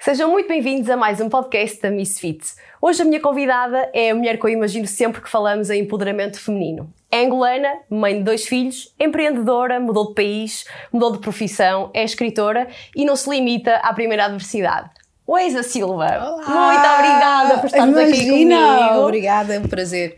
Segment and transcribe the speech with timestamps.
[0.00, 2.54] Sejam muito bem-vindos a mais um podcast da Miss Fit.
[2.80, 6.40] Hoje a minha convidada é a mulher que eu imagino sempre que falamos em empoderamento
[6.40, 6.88] feminino.
[7.10, 12.68] É angolana, mãe de dois filhos, empreendedora, mudou de país, mudou de profissão, é escritora
[12.94, 14.88] e não se limita à primeira adversidade.
[15.26, 16.46] Oisa Silva, Olá.
[16.46, 19.00] muito obrigada por estarmos aqui comigo.
[19.02, 20.16] Obrigada, é um prazer.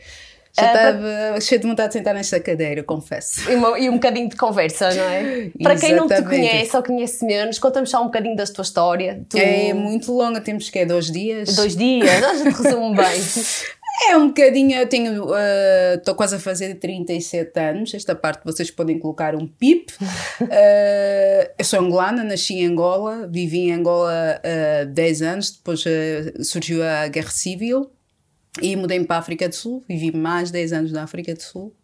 [0.52, 3.48] Já Ah, estava cheio de vontade de sentar nesta cadeira, confesso.
[3.50, 5.50] E, uma- e um bocadinho de conversa, não é?
[5.62, 9.20] Para quem não te conhece ou conhece menos, conta-me só um bocadinho da tua história.
[9.28, 11.54] Tu- É muito longa, temos que é dois dias.
[11.54, 13.06] Dois dias, nós te resumo bem.
[14.08, 15.26] É um bocadinho, eu tenho,
[15.94, 19.92] estou quase a fazer 37 anos, esta parte vocês podem colocar um pip.
[20.50, 26.42] Ah, eu sou angolana, nasci em Angola, vivi em Angola há 10 anos, depois ah,
[26.42, 27.90] surgiu a Guerra Civil
[28.60, 31.74] e mudei-me para a África do Sul, vivi mais 10 anos na África do Sul.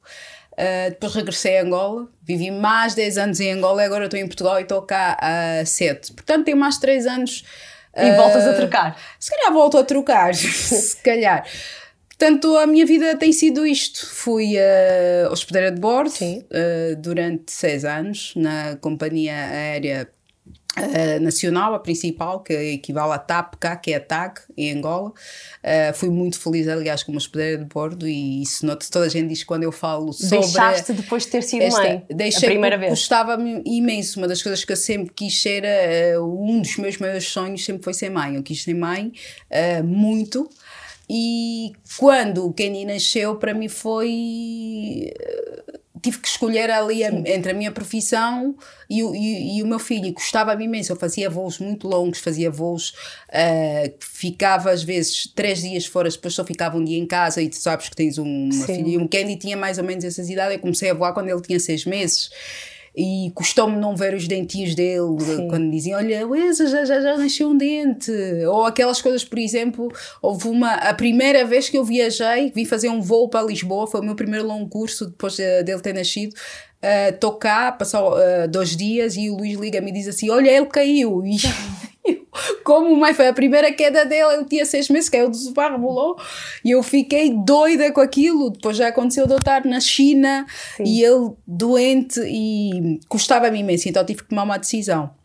[0.57, 4.27] Ah, depois regressei a Angola, vivi mais 10 anos em Angola e agora estou em
[4.27, 6.15] Portugal e estou cá há 7.
[6.15, 7.45] Portanto, tenho mais 3 anos.
[7.95, 9.01] E ah, voltas a trocar.
[9.19, 11.47] se calhar volto a trocar, se calhar.
[12.09, 14.07] Portanto, a minha vida tem sido isto.
[14.07, 20.09] Fui uh, hospedeira de bordo uh, durante seis anos na companhia aérea
[20.79, 25.11] uh, nacional, a principal, que equivale à TAP, cá, que é a TAG, em Angola.
[25.11, 29.29] Uh, fui muito feliz, aliás, como hospedeira de bordo e isso nota toda a gente
[29.29, 30.39] diz quando eu falo sobre...
[30.39, 32.05] Deixaste depois de ter sido Esta- mãe.
[32.11, 32.91] deixei a primeira vez.
[32.91, 34.19] Gostava-me imenso.
[34.19, 37.83] Uma das coisas que eu sempre quis ser, eh, um dos meus maiores sonhos sempre
[37.83, 38.37] foi ser mãe.
[38.37, 39.13] Eu quis ser mãe
[39.85, 40.49] muito.
[41.09, 45.13] E quando o Kenny nasceu, para mim foi.
[46.07, 48.55] Tive que escolher ali a- entre a minha profissão
[48.89, 50.13] e o, e, e o meu filho.
[50.13, 50.93] Gostava-me imenso.
[50.93, 52.95] Eu fazia voos muito longos, fazia voos.
[53.33, 57.43] eh, ficava às vezes três dias fora, depois só ficava um dia em casa.
[57.43, 58.77] E tu sabes que tens um- uma Sim.
[58.77, 58.89] filha.
[58.91, 60.55] E o Kenny tinha mais ou menos essas idades.
[60.55, 62.31] Eu comecei a voar quando ele tinha seis meses.
[62.97, 65.49] E custou-me não ver os dentinhos dele Sim.
[65.49, 68.11] quando diziam: Olha, Luísa, já, já, já nasceu um dente.
[68.49, 69.93] Ou aquelas coisas, por exemplo,
[70.23, 70.73] houve uma.
[70.73, 74.15] A primeira vez que eu viajei, vim fazer um voo para Lisboa, foi o meu
[74.15, 76.35] primeiro longo curso depois eh, dele ter nascido.
[76.83, 80.67] Estou cá, passou eh, dois dias e o Luís liga-me e diz assim: Olha, ele
[80.67, 81.23] caiu.
[81.27, 81.37] E
[82.65, 86.17] como mãe, foi a primeira queda dele, ele tinha seis meses, caiu do sofá, rebolou.
[86.65, 88.51] E eu fiquei doida com aquilo.
[88.51, 90.47] Depois já aconteceu de eu estar na China
[90.81, 95.16] e ele doente e custava-me imenso, então tive que tomar uma decisão.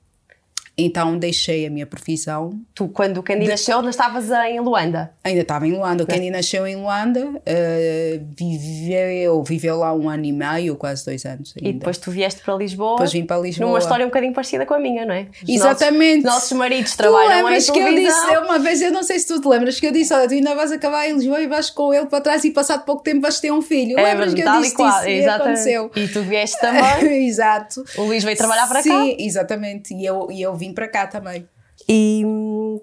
[0.77, 2.59] Então deixei a minha profissão.
[2.73, 5.11] Tu, quando o Candy nasceu, ainda estavas em Luanda.
[5.23, 6.03] Ainda estava em Luanda.
[6.03, 11.25] O Kenny nasceu em Luanda, eh, viveu, viveu lá um ano e meio, quase dois
[11.25, 11.53] anos.
[11.61, 11.79] E Ainda.
[11.79, 12.91] depois tu vieste para Lisboa.
[12.91, 13.67] Depois vim para Lisboa.
[13.67, 15.27] Numa história um bocadinho parecida com a minha, não é?
[15.43, 16.23] Os Exatamente.
[16.23, 19.27] Nossos, nossos maridos Tu trabalham lembras que eu disse uma vez, eu não sei se
[19.27, 21.69] tu te lembras, que eu disse: Olha, tu ainda vais acabar em Lisboa e vais
[21.69, 23.99] com ele para trás e passado pouco tempo vais ter um filho.
[23.99, 25.07] É, lembras que eu e disse isso?
[25.07, 25.91] E aconteceu.
[25.95, 27.27] E tu vieste também.
[27.27, 27.83] Exato.
[27.97, 28.83] O Luís veio trabalhar para cá.
[28.83, 29.93] Sim, exatamente.
[29.93, 31.47] E eu, e eu vim para cá também.
[31.89, 32.79] E hum,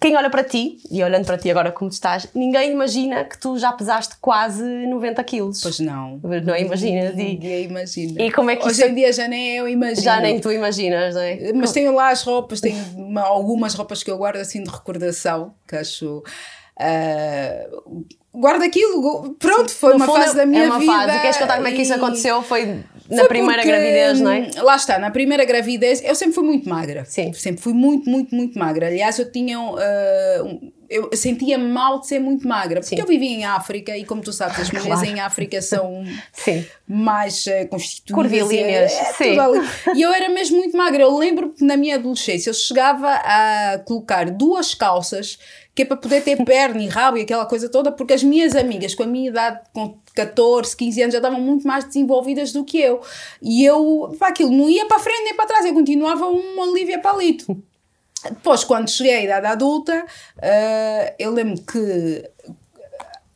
[0.00, 3.58] quem olha para ti, e olhando para ti agora como estás, ninguém imagina que tu
[3.58, 5.60] já pesaste quase 90 quilos.
[5.60, 6.18] Pois não.
[6.22, 7.12] Não imaginas?
[7.12, 8.22] E, Ninguém imagina.
[8.22, 10.02] e como é que Hoje em dia já nem eu imagino.
[10.02, 11.52] já nem tu imaginas, não é?
[11.52, 15.52] Mas tenho lá as roupas, tenho uma- algumas roupas que eu guardo assim de recordação,
[15.68, 16.22] que acho.
[16.78, 17.66] ah,
[18.32, 20.92] guardo aquilo, pronto, foi No uma fundo, fase da minha é uma vida.
[20.92, 21.20] fase.
[21.20, 22.42] Queres contar como é que isso aconteceu?
[22.42, 24.40] Foi na primeira porque, gravidez, não é?
[24.40, 27.04] hum, Lá está, na primeira gravidez eu sempre fui muito magra.
[27.04, 27.32] Sim.
[27.32, 28.86] Sempre fui muito, muito, muito magra.
[28.86, 29.58] Aliás, eu tinha.
[29.60, 29.76] um-
[30.88, 33.00] eu sentia mal de ser muito magra, porque Sim.
[33.00, 35.06] eu vivia em África e, como tu sabes, as mulheres Claro.
[35.16, 36.66] em África são Sim.
[36.84, 38.12] mais uh, constituídas.
[38.16, 39.28] Curvilíneas, e- é, sim.
[39.36, 39.68] tudo ali.
[39.94, 41.04] E eu era mesmo muito magra.
[41.04, 45.38] Eu lembro que na minha adolescência eu chegava a colocar duas calças
[45.74, 48.54] que é para poder ter perna e rabo e aquela coisa toda, porque as minhas
[48.54, 52.64] amigas com a minha idade, com 14, 15 anos, já estavam muito mais desenvolvidas do
[52.64, 53.00] que eu.
[53.40, 56.98] E eu, pá, aquilo não ia para frente nem para trás, eu continuava um Olivia
[56.98, 57.56] Palito.
[58.24, 60.04] Depois, quando cheguei à idade adulta,
[60.42, 62.30] eh, eu lembro que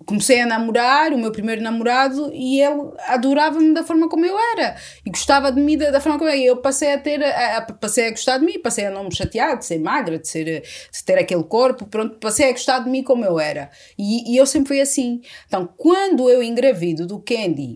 [0.06, 4.76] comecei a namorar, o meu primeiro namorado, e ele adorava-me da forma como eu era.
[5.04, 6.42] E gostava de mim da, da forma como eu era.
[6.42, 9.04] E eu passei a ter, a, a- passei a gostar de mim, passei a não
[9.04, 12.80] me chatear de ser magra, de, ser, de ter aquele corpo, pronto, passei a gostar
[12.80, 13.70] de mim como eu era.
[13.98, 15.20] E, e eu sempre fui assim.
[15.46, 17.74] Então, quando eu engravido do Candy,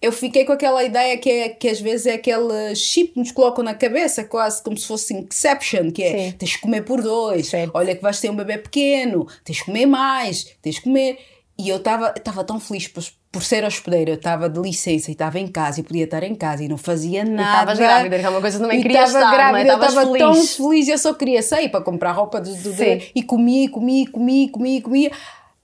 [0.00, 3.30] eu fiquei com aquela ideia que, é, que às vezes é aquele chip que nos
[3.30, 6.32] colocam na cabeça, quase como se fosse Inception, que é Sim.
[6.38, 9.86] tens de comer por dois, olha que vais ter um bebê pequeno, tens de comer
[9.86, 11.18] mais, tens de comer.
[11.62, 15.38] E eu estava tão feliz por, por ser hospedeira, eu estava de licença e estava
[15.38, 17.72] em casa e podia estar em casa e não fazia nada.
[17.72, 19.64] estavas grávida, que é uma coisa que também E estava estar, não é?
[19.64, 20.88] grávida, estava tão feliz.
[20.88, 24.82] eu só queria sair para comprar roupa do, do bebê e comia, comia, comia, comia,
[24.82, 25.12] comia.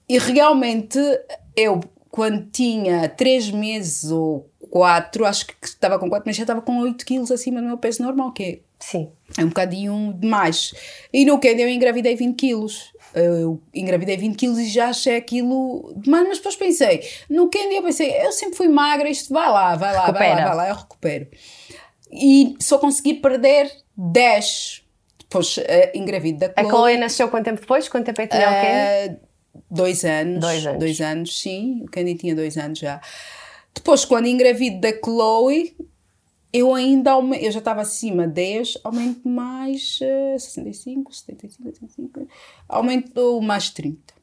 [0.07, 0.97] E realmente
[1.53, 6.61] eu, quando tinha três meses ou quatro, acho que estava com quatro meses, já estava
[6.61, 9.09] com 8 quilos acima do meu peso normal, que é Sim.
[9.37, 10.73] É um bocadinho demais.
[11.11, 12.93] E no Candy eu engravidei 20 quilos.
[13.13, 17.83] Eu engravidei 20 quilos e já achei aquilo demais, mas depois pensei, no Candy eu
[17.83, 20.35] pensei, eu sempre fui magra, isto vai lá, vai lá, Recupera.
[20.35, 21.27] vai lá, vai lá, eu recupero.
[22.11, 24.83] E só consegui perder 10.
[25.19, 25.61] Depois uh,
[25.93, 26.69] engravido da A Chloe.
[26.69, 27.87] Chloe nasceu quanto tempo depois?
[27.87, 29.15] Quanto tempo é que tinha o Candy?
[29.15, 29.19] Uh,
[29.69, 30.39] dois anos.
[30.39, 30.79] Dois anos.
[30.79, 31.81] Dois anos, sim.
[31.83, 32.99] O Candy tinha dois anos já.
[33.75, 35.75] Depois, quando engravido da Chloe,
[36.51, 42.27] eu ainda eu já estava acima de 10, aumento mais uh, 65, 75, 75,
[42.67, 44.13] aumento mais 30.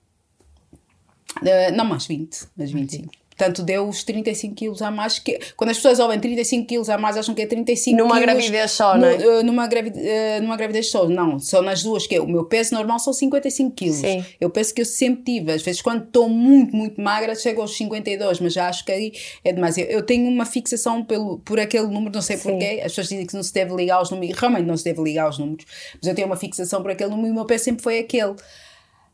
[1.36, 3.25] Uh, não, mais 20, mais 25.
[3.36, 5.18] Portanto, deu os 35 quilos a mais.
[5.18, 8.24] Que, quando as pessoas ouvem 35 quilos a mais, acham que é 35 Numa quilos
[8.24, 9.16] gravidez só, não é?
[9.16, 11.06] uh, numa, gravid, uh, numa gravidez só.
[11.06, 13.96] Não, são nas duas, que é o meu peso normal são 55 quilos.
[13.96, 14.24] Sim.
[14.40, 15.52] Eu penso que eu sempre tive.
[15.52, 19.12] Às vezes, quando estou muito, muito magra, chego aos 52, mas já acho que aí
[19.44, 19.76] é demais.
[19.76, 22.50] Eu, eu tenho uma fixação pelo, por aquele número, não sei Sim.
[22.50, 22.80] porquê.
[22.82, 24.38] As pessoas dizem que não se deve ligar aos números.
[24.38, 25.66] Realmente não se deve ligar aos números.
[26.00, 28.34] Mas eu tenho uma fixação por aquele número e o meu peso sempre foi aquele.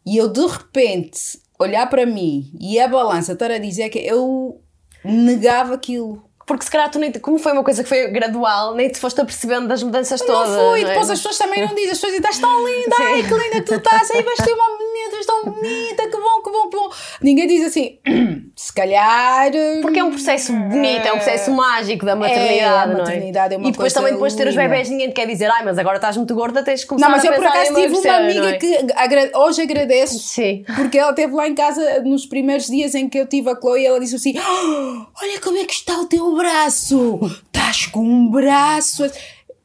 [0.06, 4.60] E eu, de repente, olhar para mim e a balança estar a dizer que eu
[5.04, 6.22] negava aquilo.
[6.46, 9.20] Porque se calhar tu nem, como foi uma coisa que foi gradual, nem te foste
[9.20, 10.50] apercebendo das mudanças todas.
[10.50, 10.84] não foi, é?
[10.86, 13.60] depois as pessoas também não dizem, as pessoas dizem, estás tão linda, ai que linda
[13.60, 14.78] que tu estás, aí vais ter uma
[15.10, 16.90] tu és tão bonita, que bom, que bom, que bom.
[17.22, 17.98] Ninguém diz assim,
[18.56, 19.50] se calhar.
[19.80, 23.54] Porque é um processo bonito, é um processo mágico da maternidade, É, a não maternidade
[23.54, 25.64] é uma E depois também depois de ter os bebés, ninguém te quer dizer, ai,
[25.64, 27.60] mas agora estás muito gorda, tens de começar Não, mas a eu por pensar em
[27.62, 28.58] acaso tive uma não amiga é?
[28.58, 30.64] que agra- hoje agradeço Sim.
[30.76, 33.82] Porque ela esteve lá em casa nos primeiros dias em que eu tive a Chloe
[33.82, 37.18] e ela disse assim: "Ah, Olha como é que está o teu braço!
[37.46, 39.04] Estás com um braço.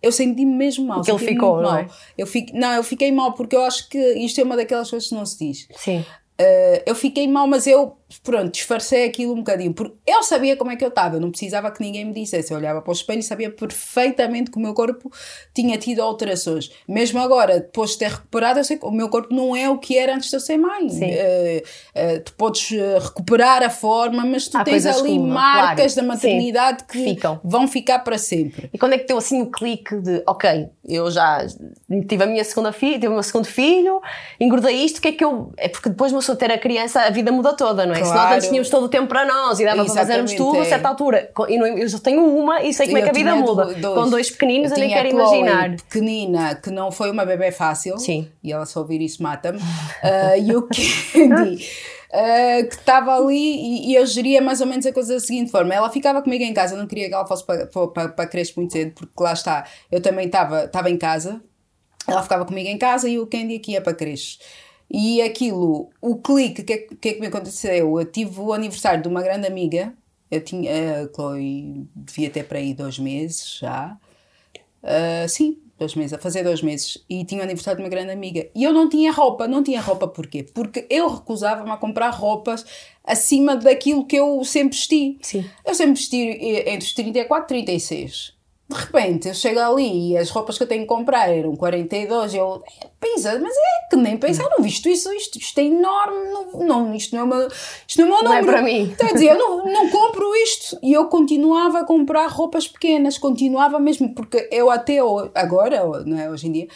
[0.02, 1.02] Eu senti-me mesmo mal.
[1.02, 1.80] Que ele ficou, não mal.
[1.80, 1.88] é?
[2.18, 5.10] Eu fico, não, eu fiquei mal porque eu acho que isto é uma daquelas coisas
[5.10, 5.68] que não se diz.
[5.76, 6.06] Sim.
[6.40, 10.72] Uh, eu fiquei mal, mas eu, pronto, disfarcei aquilo um bocadinho, porque eu sabia como
[10.72, 12.52] é que eu estava, eu não precisava que ninguém me dissesse.
[12.52, 15.12] Eu olhava para o espelho e sabia perfeitamente que o meu corpo
[15.54, 16.72] tinha tido alterações.
[16.88, 19.78] Mesmo agora, depois de ter recuperado, eu sei que o meu corpo não é o
[19.78, 20.90] que era antes de eu ser mãe.
[20.90, 21.06] Sim.
[21.06, 25.94] Uh, uh, tu podes uh, recuperar a forma, mas tu Há tens ali mudam, marcas
[25.94, 26.08] claro.
[26.08, 27.42] da maternidade Sim, que ficam.
[27.44, 28.70] vão ficar para sempre.
[28.74, 31.46] E quando é que deu assim o clique de, ok, eu já
[32.08, 34.02] tive a minha segunda filha, tive o meu segundo filho,
[34.40, 35.52] engordei isto, o que é que eu.
[35.58, 37.97] É porque depois uma pessoa ter a criança, a vida muda toda, não é?
[38.06, 38.36] Se nós Claro.
[38.36, 40.70] antes tínhamos todo o tempo para nós e dava para fazermos Exatamente, tudo, a é.
[40.70, 43.16] certa altura, e não- eu já tenho uma e sei como é que a Eu
[43.16, 43.66] vida muda.
[43.76, 45.76] do- Com dois pequeninos eu, nem tinha quero Chloe imaginar.
[45.78, 47.98] pequenina, que não foi uma bebê fácil.
[47.98, 48.30] Sim.
[48.44, 49.60] E ela só ouvir isso mata-me.
[50.04, 51.68] Ah, e o Candy,
[52.14, 55.52] ah, que estava ali e, e eu geria mais ou menos a coisa da seguinte
[55.52, 55.74] forma.
[55.74, 58.54] Ela ficava comigo em casa, eu não queria que ela fosse para, para, para, creche
[58.56, 61.42] muito cedo, porque lá está, eu também estava estava em casa.
[62.08, 64.38] Ela ficava comigo em casa e o Candy aqui ia para creche.
[64.90, 68.00] E aquilo, o clique, o que, é que- é que me aconteceu?
[68.00, 69.94] Eu tive o aniversário de uma grande amiga,
[70.32, 73.98] eu tinha, a Chloe devia ter para aí dois meses já.
[74.84, 77.04] Ah, sim, dois meses, a fazer dois meses.
[77.10, 78.48] E tinha o aniversário de uma grande amiga.
[78.56, 79.48] E eu não tinha roupa.
[79.48, 80.44] Não tinha roupa porquê?
[80.44, 82.66] Porque eu recusava-me a comprar roupas
[83.04, 85.18] acima daquilo que eu sempre vesti.
[85.22, 85.46] Sim.
[85.66, 88.34] Eu sempre vesti eh, entre os 34 e 36.
[88.70, 92.34] De repente, eu chego ali e as roupas que eu tenho que comprar eram 42.
[92.34, 96.18] Eu, "É, pensa, mas é que nem pensar, não visto isso, isto, isto é enorme.
[96.34, 97.48] Não, não, isto não é, uma,
[97.88, 98.58] isto não é o meu Não é número.
[98.58, 98.94] para mim.
[99.00, 100.78] Quer dizer, eu não, não compro isto.
[100.84, 104.98] E eu continuava a comprar roupas pequenas, continuava mesmo, porque eu até
[105.34, 106.68] agora, não é, hoje em dia,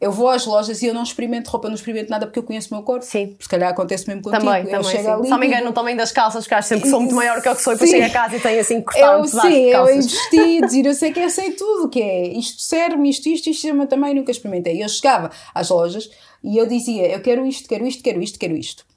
[0.00, 2.72] eu vou às lojas e eu não experimento roupa, não experimento nada porque eu conheço
[2.72, 3.04] o meu corpo.
[3.04, 3.36] Sim.
[3.38, 4.42] Se calhar acontece mesmo contigo.
[4.42, 4.84] Também, eu também.
[4.84, 7.14] chego ali Só me engano no tamanho das calças, porque acho sempre que sou muito
[7.14, 9.26] maior que eu que sou e depois chego a casa e tenho assim cortado eu
[9.26, 13.28] sim, eu vestidos e eu sei que eu sei tudo, que é isto serve-me, isto,
[13.28, 14.82] isto, isto, eu também nunca experimentei.
[14.82, 16.08] Eu chegava às lojas
[16.42, 18.89] e eu dizia, eu quero isto, quero isto, quero isto, quero isto.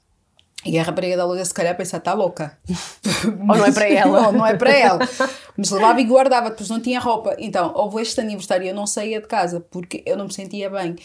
[0.64, 2.56] E a rapariga da loja se calhar pensa, está louca.
[3.26, 4.26] Ou não é para ela.
[4.26, 4.98] Ou não é para ela.
[5.56, 7.36] Mas levava e guardava, depois não tinha roupa.
[7.38, 10.96] Então, houve este aniversário, eu não saía de casa porque eu não me sentia bem.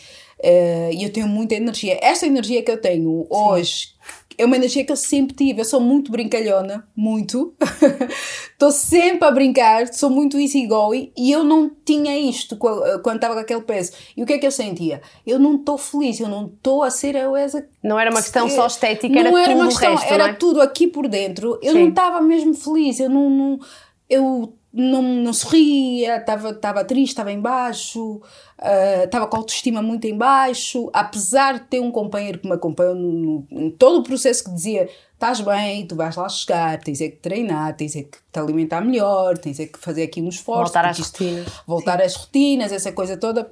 [0.42, 2.00] Eh, E eu tenho muita energia.
[2.02, 3.90] Esta energia que eu tenho hoje
[4.40, 5.60] é uma energia que eu sempre tive.
[5.60, 7.54] Eu sou muito brincalhona, muito.
[8.54, 13.40] Estou sempre a brincar, sou muito easygoing e eu não tinha isto quando estava com
[13.42, 13.92] aquele peso.
[14.16, 15.02] E o que é que eu sentia?
[15.26, 18.50] Eu não estou feliz, eu não estou a ser a Esa Não era uma questão
[18.50, 20.34] só estética, era, era tudo uma o questão, resto, era é?
[20.34, 21.60] tudo aqui por dentro.
[21.62, 21.80] Eu Sim.
[21.82, 23.60] não estava mesmo feliz, eu não, não-
[24.10, 28.22] eu não, não sorria, estava estava triste, estava em baixo,
[28.58, 32.54] ah, estava com a autoestima muito em baixo, apesar de ter um companheiro que me
[32.54, 36.80] acompanhou no, no- em todo o processo que dizia estás bem, tu vais lá chegar,
[36.80, 40.22] tens é que treinar, tens é que te alimentar melhor, tens é que fazer aqui
[40.22, 40.64] um esforço.
[40.72, 41.48] Voltar às isto- rotinas.
[41.68, 43.52] Voltar às rotinas, essa coisa toda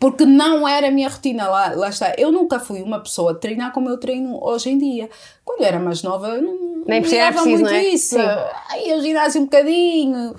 [0.00, 2.14] porque não era a minha rotina lá, lá está.
[2.18, 5.08] Eu nunca fui uma pessoa de treinar como eu treino hoje em dia.
[5.44, 7.84] Quando eu era mais nova, eu não, Nem ligava preciso, muito não é?
[7.84, 8.16] isso.
[8.16, 8.22] Sim.
[8.70, 10.34] Ai, eu ginásio um bocadinho.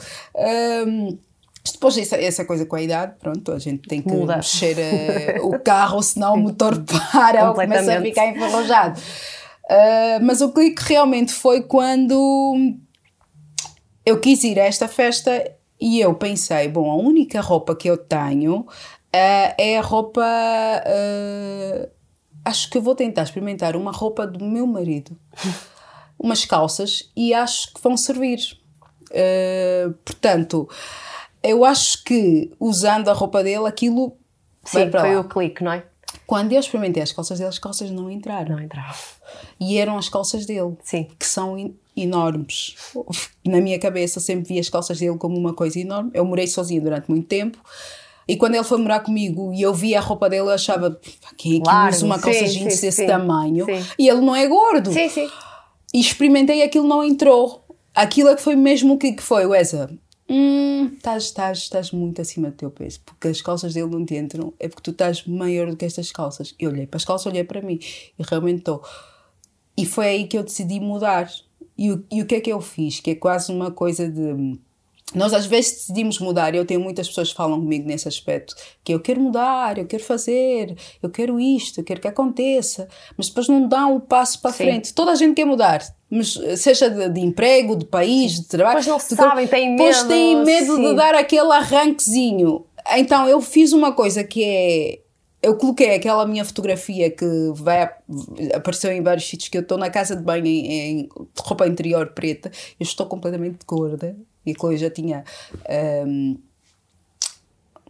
[0.87, 1.17] hum,
[1.71, 4.35] Depois, essa, essa coisa com a idade, pronto, a gente tem que Muda.
[4.37, 6.75] mexer eh, o carro, senão o motor
[7.13, 8.99] para ou começa a ficar enferrujado.
[9.69, 12.73] Ah, mas o clique realmente foi quando
[14.05, 17.97] eu quis ir a esta festa e eu pensei, bom, a única roupa que eu
[17.97, 18.65] tenho
[19.13, 20.21] ah, é a roupa.
[20.23, 21.89] ah,
[22.45, 25.17] acho que eu vou tentar experimentar uma roupa do meu marido,
[26.19, 28.39] umas calças, e acho que vão servir.
[29.13, 30.67] Ah, portanto,
[31.41, 34.17] eu acho que usando a roupa dele, aquilo
[34.63, 35.19] Sim, foi lá.
[35.19, 35.83] o clique, não é?
[36.27, 38.55] Quando eu experimentei as calças dele, as calças não entraram.
[38.55, 38.95] Não entrava.
[39.59, 41.07] E eram as calças dele Sim.
[41.19, 42.75] que são en- enormes.
[43.45, 46.11] Na minha cabeça, sempre vi as calças dele como uma coisa enorme.
[46.13, 47.57] Eu morei sozinha durante muito tempo.
[48.27, 51.29] E quando ele foi morar comigo e eu via a roupa dele, eu achava, "Pá,
[51.37, 53.07] quem é que Largo, usa uma calça sim, jeans desse sim.
[53.07, 53.65] tamanho?
[53.97, 54.91] E ele não é gordo.
[54.91, 55.29] Sim, sim.
[55.93, 57.63] E experimentei aquilo não entrou.
[57.93, 59.89] Aquilo é que foi mesmo o que que foi, Wesa.
[60.29, 64.15] Hum, estás, estás, estás muito acima do teu peso, porque as calças dele não te
[64.15, 66.55] entram, é porque tu estás maior do que estas calças.
[66.57, 67.77] Eu olhei para as calças, olhei para mim
[68.17, 68.81] e realmente estou.
[69.77, 71.29] E foi aí que eu decidi mudar.
[71.77, 72.99] E o, e o que é que eu fiz?
[72.99, 74.59] Que é quase uma coisa de.
[75.13, 78.93] Nós às vezes decidimos mudar, eu tenho muitas pessoas que falam comigo nesse aspecto, que
[78.93, 83.47] eu quero mudar, eu quero fazer, eu quero isto, eu quero que aconteça, mas depois
[83.47, 84.63] não dão o passo para Sim.
[84.63, 84.93] frente.
[84.93, 88.79] Toda a gente quer mudar, mas eh, seja de, de emprego, de país, de trabalho.
[88.79, 90.95] Depois não de sabem, têm Depois medo, têm medo de sim.
[90.95, 92.65] dar aquele arranquezinho.
[92.95, 94.99] Então eu fiz uma coisa que é.
[95.41, 97.89] Eu coloquei aquela minha fotografia que vai,
[98.55, 102.13] apareceu em vários sítios que eu estou na casa de banho em, em roupa interior
[102.13, 102.49] preta.
[102.79, 104.15] Eu estou completamente gorda.
[104.45, 105.23] E a Chloe já tinha
[106.05, 106.37] hum,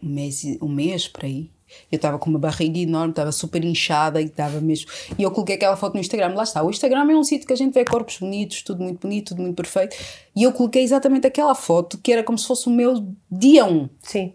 [0.02, 1.50] um, mês, um mês por aí.
[1.90, 4.90] Eu estava com uma barriga enorme, estava super inchada e estava mesmo.
[5.18, 6.34] E eu coloquei aquela foto no Instagram.
[6.34, 6.62] Lá está.
[6.62, 9.42] O Instagram é um sítio que a gente vê corpos bonitos, tudo muito bonito, tudo
[9.42, 9.96] muito perfeito.
[10.36, 13.88] E eu coloquei exatamente aquela foto que era como se fosse o meu dia 1.
[14.02, 14.34] Sim.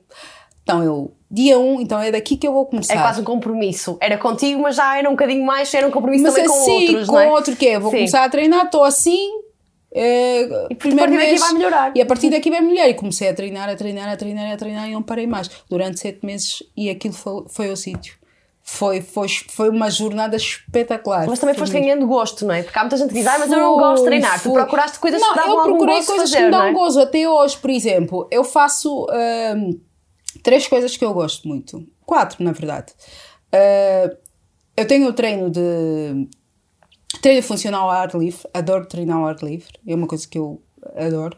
[0.63, 2.93] Então eu, dia 1, então é daqui que eu vou começar.
[2.93, 3.97] É quase um compromisso.
[3.99, 6.71] Era contigo, mas já era um bocadinho mais, era um compromisso Mas também assim, com
[6.71, 7.31] outros, com é?
[7.31, 7.97] outro que é, vou Sim.
[7.97, 9.38] começar a treinar, estou assim.
[9.91, 11.91] É, E a primeiro partir daqui mês, vai melhorar.
[11.95, 12.89] E a partir daqui vai melhorar.
[12.89, 15.49] E comecei a treinar, a treinar, a treinar, a treinar e não parei mais.
[15.69, 18.17] Durante sete meses e aquilo foi, foi ao sítio.
[18.61, 21.25] Foi, foi, foi uma jornada espetacular.
[21.27, 22.61] Mas também foste ganhando gosto, não é?
[22.61, 24.39] Porque há muita gente que diz, ah, mas eu não gosto de treinar.
[24.39, 24.53] Tu Foi.
[24.53, 26.71] procuraste coisas não, que davam eu algum procurei coisas fazer, que me dão é?
[26.71, 26.99] gozo.
[27.01, 29.07] Até hoje, por exemplo, eu faço
[29.55, 29.79] hum,
[30.43, 31.83] três coisas que eu gosto muito.
[32.05, 32.93] Quatro, na verdade.
[33.51, 34.15] Uh,
[34.77, 36.27] eu tenho o treino de
[37.21, 38.47] treino funcional ao ar livre.
[38.53, 39.73] Adoro treinar ao ar livre.
[39.85, 40.61] É uma coisa que eu
[40.95, 41.37] adoro.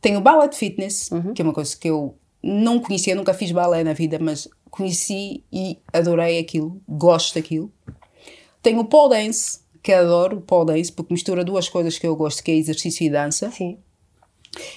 [0.00, 3.94] Tenho ballet fitness, que é uma coisa que eu não conhecia, nunca fiz balé na
[3.94, 7.72] vida, mas conheci e adorei aquilo, gosto daquilo.
[8.62, 12.42] Tenho o pole dance, que adoro pole dance, porque mistura duas coisas que eu gosto,
[12.42, 13.50] que é exercício e dança.
[13.50, 13.78] Sim.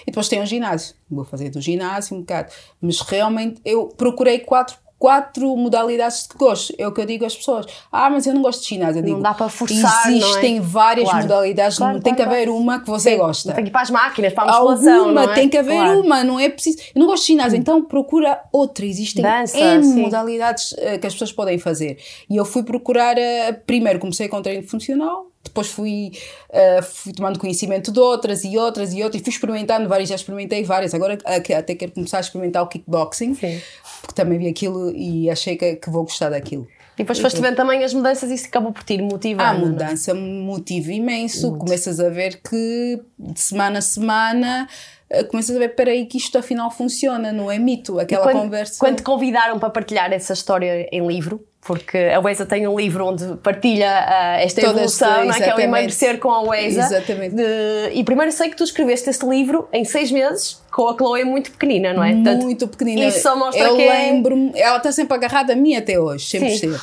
[0.04, 0.96] E depois tem o ginásio.
[1.10, 2.52] Vou fazer do ginásio um bocado.
[2.80, 6.74] Mas realmente eu procurei quatro, quatro modalidades de gosto.
[6.78, 7.66] É o que eu digo às pessoas.
[7.92, 9.00] Ah, mas eu não gosto de ginásio.
[9.00, 10.18] Eu Não digo, dá para forçar, não é?
[10.18, 11.24] Existem várias Claro.
[11.24, 11.78] modalidades.
[11.78, 13.18] Claro, não tem claro, que haver uma que você Sim.
[13.18, 13.50] gosta.
[13.50, 15.36] Não tem que ir para as máquinas, para a musculação, Alguma, não é?
[15.36, 16.80] tem que haver uma, não é preciso.
[16.96, 18.86] Eu não gosto de ginásio, então procura outra.
[18.86, 20.02] Existem Dança, N sim.
[20.02, 21.98] modalidades eh, que as pessoas podem fazer.
[22.30, 26.12] E eu fui procurar, eh, primeiro comecei com treino funcional, depois fui,
[26.50, 30.16] eh, fui tomando conhecimento de outras e outras e outras, e fui experimentando várias, já
[30.16, 30.94] experimentei várias.
[30.94, 33.62] Agora até quero começar a experimentar o kickboxing, Sim.
[34.02, 36.68] porque também vi aquilo e achei que, que vou gostar daquilo.
[36.96, 39.56] E depois foste vendo também as mudanças e isso acabou por te motivar.
[39.56, 44.68] A mudança motiva imenso, começas a ver que de semana a semana
[45.10, 48.80] eh, começas a ver, peraí, que isto afinal funciona, não é mito, aquela quando, conversa.
[48.80, 53.06] Quando te convidaram para partilhar essa história em livro, porque a Weza tem um livro
[53.06, 55.38] onde partilha ah, esta evolução, não é?
[55.38, 56.80] que é o emagrecer com a Weza.
[56.80, 57.36] Exatamente.
[57.36, 61.24] De- e primeiro sei que tu escreveste este livro em seis meses, com a Chloe
[61.26, 62.14] muito pequenina, não é?
[62.14, 63.06] Portanto, muito pequenina.
[63.06, 66.26] Isso só mostra eu que é- lembro-me, ela está sempre agarrada a mim até hoje,
[66.26, 66.80] sempre esteve.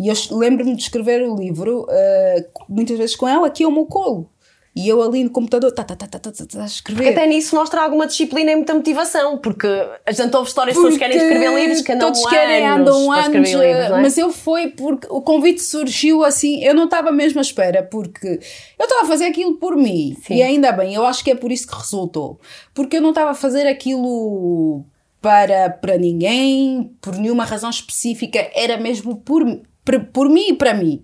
[0.00, 3.84] E eu lembro-me de escrever o livro, eh, muitas vezes com ela aqui ao meu
[3.84, 4.30] colo.
[4.78, 7.08] E eu ali no computador, tá, tá, tá, tá, tá, tá, tá, a escrever.
[7.08, 9.66] Até nisso mostra alguma disciplina e muita motivação, porque
[10.06, 13.10] a gente ouve histórias que querem Porque escrever livros que andam todos anos querem, andam
[13.10, 13.88] anos, livros, é?
[13.90, 18.38] mas eu fui porque o convite surgiu assim, eu não estava mesmo à espera, porque
[18.78, 20.36] eu estava a fazer aquilo por mim, Sim.
[20.36, 22.38] e ainda bem, eu acho que é por isso que resultou,
[22.72, 24.84] porque eu não estava a fazer aquilo
[25.20, 29.44] para, para ninguém, por nenhuma razão específica, era mesmo por,
[29.84, 31.02] por, por mim e para mim.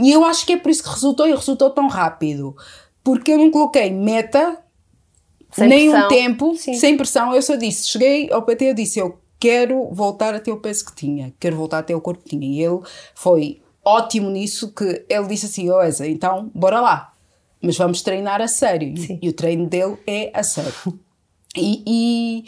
[0.00, 2.56] E eu acho que é por isso que resultou e resultou tão rápido.
[3.04, 4.58] Porque eu não coloquei meta,
[5.50, 6.08] Sem nem um pressão.
[6.08, 6.74] tempo, Sim.
[6.74, 7.34] sem pressão.
[7.34, 10.86] Eu só disse, cheguei ao PT eu disse, eu quero voltar a ter o peso
[10.86, 12.46] que tinha, quero voltar a ter o corpo que tinha.
[12.46, 12.80] E ele
[13.14, 17.12] foi ótimo nisso, que ele disse assim, ó Eza, então bora lá.
[17.60, 18.96] Mas vamos treinar a sério.
[18.96, 19.18] Sim.
[19.22, 20.72] E o treino dele é a sério.
[21.56, 22.44] E, e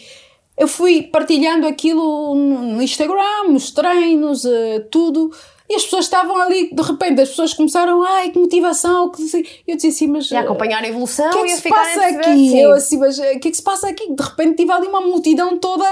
[0.56, 5.30] eu fui partilhando aquilo no Instagram, nos treinos, uh, tudo.
[5.68, 9.22] E as pessoas estavam ali, de repente, as pessoas começaram, ai, que motivação, que
[9.66, 10.30] eu dizia assim, mas.
[10.30, 12.60] E a acompanhar a evolução, o que é que se passa aqui?
[12.60, 14.14] Eu assim, mas o que é que se passa aqui?
[14.14, 15.84] De repente tive ali uma multidão toda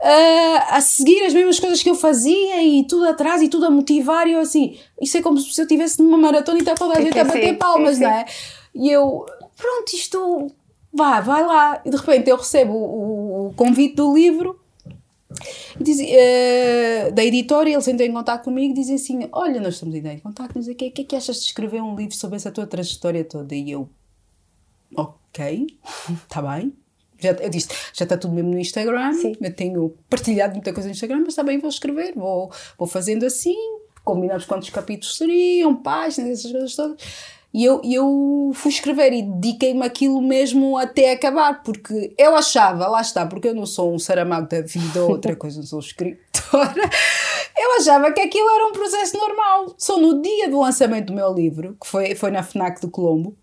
[0.00, 3.70] uh, a seguir as mesmas coisas que eu fazia e tudo atrás e tudo a
[3.70, 4.28] motivar.
[4.28, 7.00] E eu assim, isso é como se eu estivesse numa maratona e está toda a
[7.00, 8.24] gente a bater palmas, não é?
[8.72, 9.26] E eu,
[9.56, 10.46] pronto, isto
[10.92, 11.80] vá, vai lá.
[11.84, 14.59] E de repente eu recebo o, o convite do livro
[15.30, 20.18] uh, da editora, eles entram em contato comigo e dizem assim: Olha, nós estamos em
[20.18, 23.24] contato, o que, que é que achas de escrever um livro sobre essa tua trajetória
[23.24, 23.54] toda?
[23.54, 23.88] E eu,
[24.96, 25.66] ok,
[26.24, 26.72] está bem.
[27.18, 29.36] Já, eu disse, já está tudo mesmo no Instagram, Sim.
[29.38, 33.54] eu tenho partilhado muita coisa no Instagram, mas também vou escrever, vou, vou fazendo assim,
[34.02, 37.02] combinamos quantos capítulos seriam, páginas, essas coisas todas.
[37.52, 43.00] E eu, eu fui escrever e dediquei-me aquilo mesmo até acabar, porque eu achava, lá
[43.00, 46.20] está, porque eu não sou um saramago da vida ou outra coisa, não sou escritora,
[47.58, 49.74] eu achava que aquilo era um processo normal.
[49.76, 53.36] Só no dia do lançamento do meu livro, que foi, foi na FNAC do Colombo,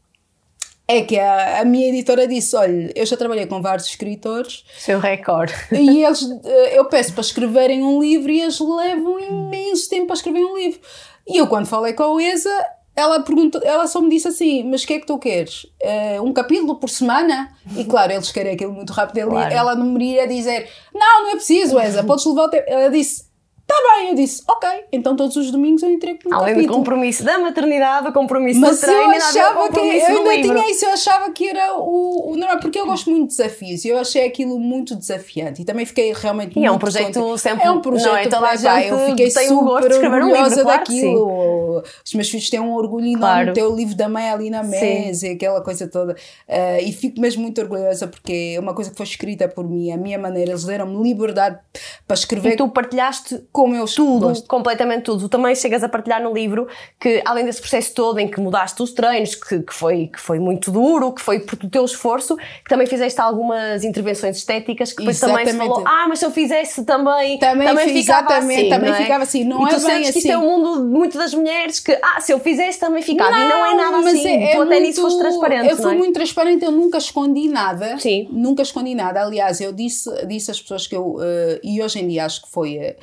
[0.88, 4.64] é que a, a, minha editora disse: Olha, eu já trabalhei com vários escritores.
[4.78, 5.54] Seu recorde.
[5.72, 10.16] E eles, eh, eu peço para escreverem um livro e eles levam imenso tempo para
[10.16, 10.80] escrever um livro.
[11.28, 12.66] E eu, quando falei com a ESA,
[12.98, 15.66] ela, perguntou, ela só me disse assim: Mas o que é que tu queres?
[15.84, 17.56] Uh, um capítulo por semana?
[17.76, 19.30] E claro, eles querem aquilo muito rápido.
[19.30, 19.54] Claro.
[19.54, 22.66] Ela não me iria dizer: Não, não é preciso, Esa, podes levar o tempo.
[22.68, 23.27] Ela disse:
[23.68, 26.74] Tá bem, eu disse, ok, então todos os domingos eu entrego no Além capítulo.
[26.74, 30.56] do compromisso da maternidade, o compromisso Mas do treino, eu achava que eu ainda livro.
[30.56, 33.84] tinha isso, eu achava que era o, o normal, porque eu gosto muito de desafios
[33.84, 37.38] e eu achei aquilo muito desafiante e também fiquei realmente e é um projeto contra.
[37.38, 39.94] sempre é um projeto não, então a gente eu fiquei tem super um gosto de
[39.96, 41.84] escrever um livro, claro daquilo.
[42.06, 43.54] Os meus filhos têm um orgulho enorme claro.
[43.54, 45.28] ter o livro da mãe ali na mesa sim.
[45.28, 46.14] e aquela coisa toda.
[46.48, 49.92] Uh, e fico mesmo muito orgulhosa porque é uma coisa que foi escrita por mim,
[49.92, 51.60] a minha maneira, eles deram-me liberdade
[52.08, 52.54] para escrever.
[52.54, 54.48] E tu partilhaste como eu tudo gosto.
[54.48, 55.22] completamente tudo.
[55.22, 56.68] Tu também chegas a partilhar no livro
[57.00, 60.38] que, além desse processo todo em que mudaste os treinos, que, que, foi, que foi
[60.38, 64.98] muito duro, que foi por o teu esforço, que também fizeste algumas intervenções estéticas que
[64.98, 65.54] depois exatamente.
[65.54, 68.70] também se falou, ah, mas se eu fizesse também, também, também ficava exatamente, assim.
[68.70, 68.96] Também é?
[68.96, 70.12] ficava assim, não e é bem assim.
[70.12, 73.32] que isto é o mundo muito das mulheres que, ah, se eu fizesse também ficava.
[73.32, 74.36] Não, e não é nada mas assim.
[74.36, 75.68] É, tu é até muito, nisso foste transparente.
[75.68, 75.98] Eu fui é?
[75.98, 77.98] muito transparente, eu nunca escondi nada.
[77.98, 78.28] Sim.
[78.32, 79.24] Nunca escondi nada.
[79.24, 82.52] Aliás, eu disse, disse às pessoas que eu, uh, e hoje em dia acho que
[82.52, 82.96] foi uh,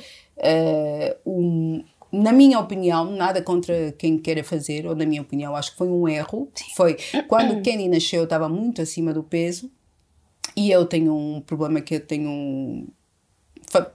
[1.25, 5.77] um na minha opinião, nada contra quem queira fazer, ou na minha opinião, acho que
[5.77, 6.49] foi um erro.
[6.55, 6.65] Sim.
[6.75, 9.69] Foi quando o Kenny nasceu, eu estava muito acima do peso
[10.55, 12.87] e eu tenho um problema que eu tenho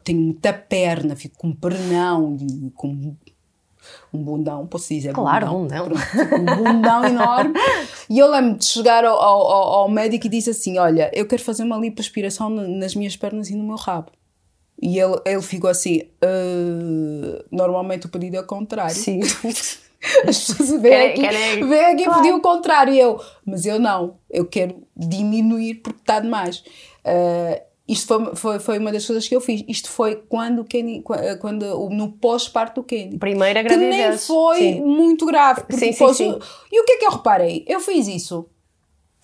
[0.04, 3.16] tenho muita perna, fico com um pernão e com
[4.12, 6.02] um bundão, posso dizer claro, bundão, bundão.
[6.38, 7.54] um bundão enorme
[8.10, 11.42] e eu lembro de chegar ao, ao, ao médico e disse assim, olha, eu quero
[11.42, 14.12] fazer uma lipoaspiração nas minhas pernas e no meu rabo
[14.80, 18.94] e ele, ele ficou assim: uh, normalmente o pedido é o contrário.
[18.94, 19.20] Sim.
[20.26, 22.22] As pessoas veem aqui, vem aqui claro.
[22.22, 22.94] pedir o contrário.
[22.94, 26.64] E eu, mas eu não, eu quero diminuir porque está demais.
[27.04, 29.62] Uh, isto foi, foi, foi uma das coisas que eu fiz.
[29.68, 31.04] Isto foi quando, Kenny,
[31.40, 33.18] quando no pós-parto do Kenny.
[33.18, 33.94] Primeira gravidez.
[33.94, 34.80] Que nem foi sim.
[34.80, 35.64] muito grave.
[35.70, 36.38] Sim, depois, sim, sim.
[36.72, 37.64] E o que é que eu reparei?
[37.68, 38.48] Eu fiz isso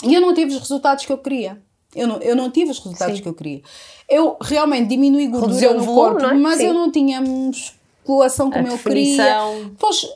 [0.04, 1.62] e eu não tive os resultados que eu queria.
[1.96, 3.62] Eu não, eu não tive os resultados que eu queria.
[4.08, 6.34] Eu realmente diminui gordura no volume, corpo, é?
[6.34, 6.66] mas Sim.
[6.66, 9.52] eu não tinha musculação como a eu definição.
[9.52, 9.68] queria.
[9.70, 10.08] Depois uh,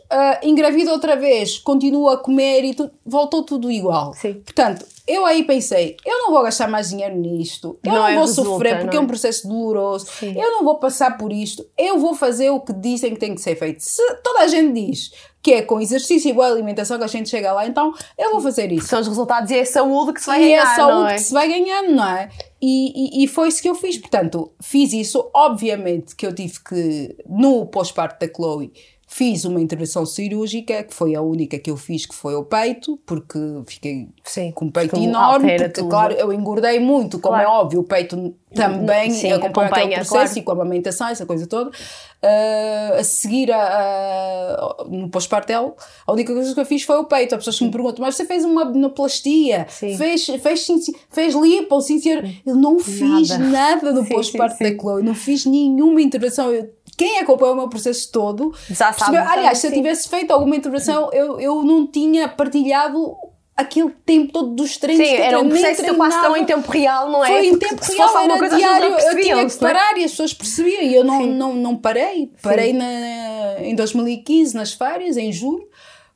[0.42, 4.14] engravida outra vez, continuo a comer e tu, voltou tudo igual.
[4.14, 4.34] Sim.
[4.34, 8.14] Portanto, eu aí pensei, eu não vou gastar mais dinheiro nisto, eu não, não é
[8.14, 8.98] vou resulta, sofrer porque é?
[8.98, 9.02] é?
[9.02, 10.40] um processo doloroso, Sim.
[10.40, 13.40] eu não vou passar por isto, eu vou fazer o que dizem que tem que
[13.40, 13.80] ser feito.
[13.80, 15.10] Se toda a gente diz
[15.42, 18.40] que é com exercício e boa alimentação que a gente chega lá, então eu vou
[18.40, 18.88] fazer isso.
[18.88, 20.56] São os resultados e é a saúde que se vai e ganhar.
[20.56, 21.14] E é a saúde é?
[21.14, 22.28] que se vai ganhando, não é?
[22.62, 23.96] E, e, e, foi isso que eu fiz.
[23.96, 25.30] Portanto, fiz isso.
[25.34, 28.70] Obviamente que eu tive que, no pós-parto da Chloe,
[29.12, 32.96] Fiz uma intervenção cirúrgica, que foi a única que eu fiz, que foi o peito,
[33.04, 35.88] porque fiquei Sim, com o peito enorme, porque, tudo.
[35.88, 37.48] claro, eu engordei muito, como claro.
[37.48, 40.38] é óbvio, o peito também Sim, acompanha, acompanha aquele processo claro.
[40.38, 41.70] e com a amamentação, essa coisa toda.
[41.70, 47.04] Uh, a seguir, a, a, no pós-partel, a única coisa que eu fiz foi o
[47.04, 47.34] peito.
[47.34, 50.66] As pessoas que me perguntam, mas você fez uma abdominoplastia, fez, fez,
[51.10, 52.24] fez lipo, senhor.
[52.46, 56.52] Eu não fiz nada, nada no pós-parto da Chloe, não fiz nenhuma intervenção.
[56.52, 59.16] Eu quem acompanhou o meu processo todo já sabe.
[59.16, 63.16] Aliás, se eu tivesse feito alguma intervenção, eu, eu não tinha partilhado
[63.56, 67.10] aquele tempo todo dos treinos Sim, era um processo que quase tão em tempo real,
[67.10, 67.28] não é?
[67.28, 69.58] Foi em tempo se real, era coisa, diário, eu tinha que é?
[69.58, 74.54] parar e as pessoas percebiam e eu não, não, não parei, parei na, em 2015
[74.54, 75.66] nas férias, em julho,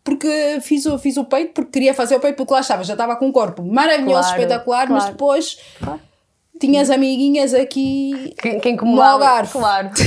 [0.03, 2.93] porque fiz o, fiz o peito, porque queria fazer o peito, porque lá estava, já
[2.93, 4.93] estava com um corpo maravilhoso, claro, espetacular, claro.
[4.93, 5.59] mas depois...
[5.79, 6.14] Claro
[6.59, 9.01] tinhas amiguinhas aqui Quem, quem no.
[9.01, 9.53] Algarve.
[9.53, 9.91] Claro.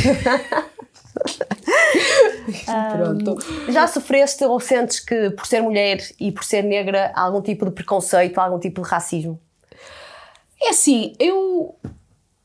[2.95, 3.37] Pronto.
[3.69, 7.65] Já sofreste ou sentes que por ser mulher e por ser negra há algum tipo
[7.65, 9.39] de preconceito, há algum tipo de racismo?
[10.61, 11.75] É assim, eu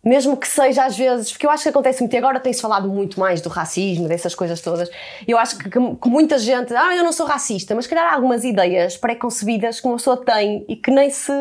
[0.05, 2.89] Mesmo que seja às vezes, porque eu acho que acontece muito, e agora tem-se falado
[2.89, 4.91] muito mais do racismo, dessas coisas todas.
[5.29, 8.43] Eu acho que, que muita gente, ah, eu não sou racista, mas calhar há algumas
[8.43, 11.33] ideias pré-concebidas que uma pessoa tem e que nem se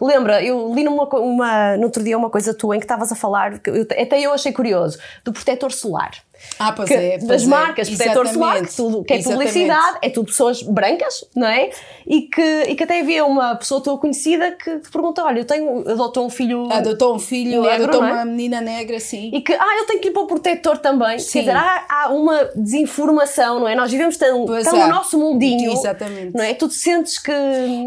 [0.00, 0.42] lembra.
[0.42, 3.58] Eu li numa, uma, no outro dia uma coisa tua em que estavas a falar,
[3.58, 6.12] que eu- até eu achei curioso, do protetor solar.
[6.58, 7.18] Ah, pois que- é.
[7.18, 7.46] das pois é.
[7.46, 9.48] marcas, protetor solar, que, tudo, que é Exatamente.
[9.48, 11.70] publicidade, é tudo pessoas brancas, não é?
[12.06, 15.44] E que, e que até havia uma pessoa tua conhecida que te perguntou: olha, eu
[15.44, 16.68] tenho, adotou um filho.
[16.72, 18.12] Adotou um filho, Negro, adotou é?
[18.12, 19.30] uma menina negra, sim.
[19.32, 21.18] E que, ah, eu tenho que ir para o protetor também.
[21.18, 21.32] Sim.
[21.32, 23.74] Quer dizer, há, há uma desinformação, não é?
[23.74, 24.86] Nós vivemos tão, Pois tão é.
[24.86, 25.72] no nosso mundinho.
[25.72, 26.36] Exatamente.
[26.36, 26.54] Não é?
[26.54, 27.32] Tu te sentes que.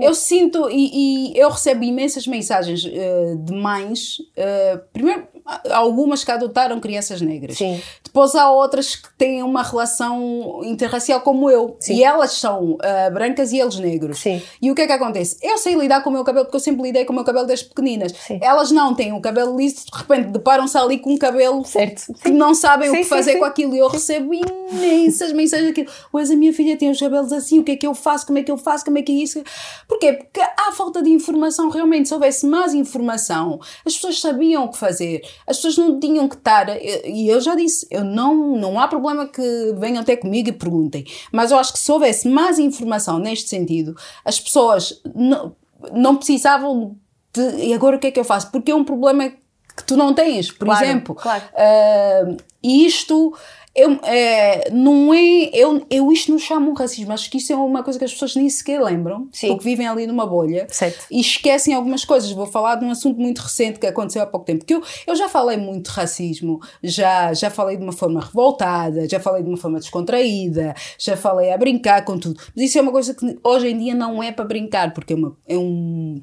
[0.02, 4.18] Eu sinto e, e eu recebo imensas mensagens eh, de mães.
[4.36, 5.28] eh, primeiro,
[5.72, 7.58] algumas que adotaram crianças negras.
[7.58, 7.82] Sim.
[8.13, 11.76] Depois há outras que têm uma relação interracial como eu.
[11.80, 11.95] Sim.
[11.95, 14.19] E elas são eh, brancas e eles negros.
[14.19, 14.39] Sim.
[14.62, 15.36] E o que é que acontece?
[15.41, 17.47] Eu sei lidar com o meu cabelo porque eu sempre lidei com o meu cabelo
[17.47, 18.12] desde pequeninas.
[18.12, 18.38] Sim.
[18.39, 22.13] Elas não têm o cabelo liso, de repente deparam-se ali com um cabelo Certo.
[22.21, 23.73] que não sabem o que fazer com aquilo.
[23.76, 25.89] E eu recebo imensas mensagens daquilo.
[26.12, 28.28] Pois a minha filha tem os cabelos assim, o que é que eu faço?
[28.28, 28.86] Como é que eu faço?
[28.86, 29.41] Como é que é isso?
[29.88, 30.13] Porquê?
[30.13, 32.10] Porque há falta de informação realmente.
[32.10, 35.23] Se houvesse mais informação, as pessoas sabiam o que fazer.
[35.47, 36.67] As pessoas não tinham que estar.
[36.80, 41.06] E eu já disse, eu não, não há problema que venham até comigo e perguntem.
[41.32, 45.56] Mas eu acho que se houvesse mais informação neste sentido, as pessoas não,
[45.92, 46.96] não precisavam
[47.34, 47.66] de.
[47.66, 48.52] E agora o que é que eu faço?
[48.52, 49.30] Porque é um problema
[49.76, 51.16] que tu não tens, por Claro, exemplo.
[51.16, 51.44] claro.
[51.54, 53.36] Uh, e isto
[53.76, 55.50] eu, é, não é.
[55.52, 58.36] Eu, eu isto não chamo racismo, acho que isso é uma coisa que as pessoas
[58.36, 59.48] nem sequer lembram, Sim.
[59.48, 61.08] porque vivem ali numa bolha Certo.
[61.10, 62.32] e esquecem algumas coisas.
[62.32, 65.16] Vou falar de um assunto muito recente que aconteceu há pouco tempo, porque eu, eu
[65.16, 69.50] já falei muito de racismo, já, já falei de uma forma revoltada, já falei de
[69.50, 72.40] uma forma descontraída, já falei a brincar com tudo.
[72.56, 75.16] Mas isso é uma coisa que hoje em dia não é para brincar, porque é,
[75.16, 76.22] uma, é um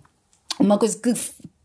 [0.61, 1.15] uma coisa que,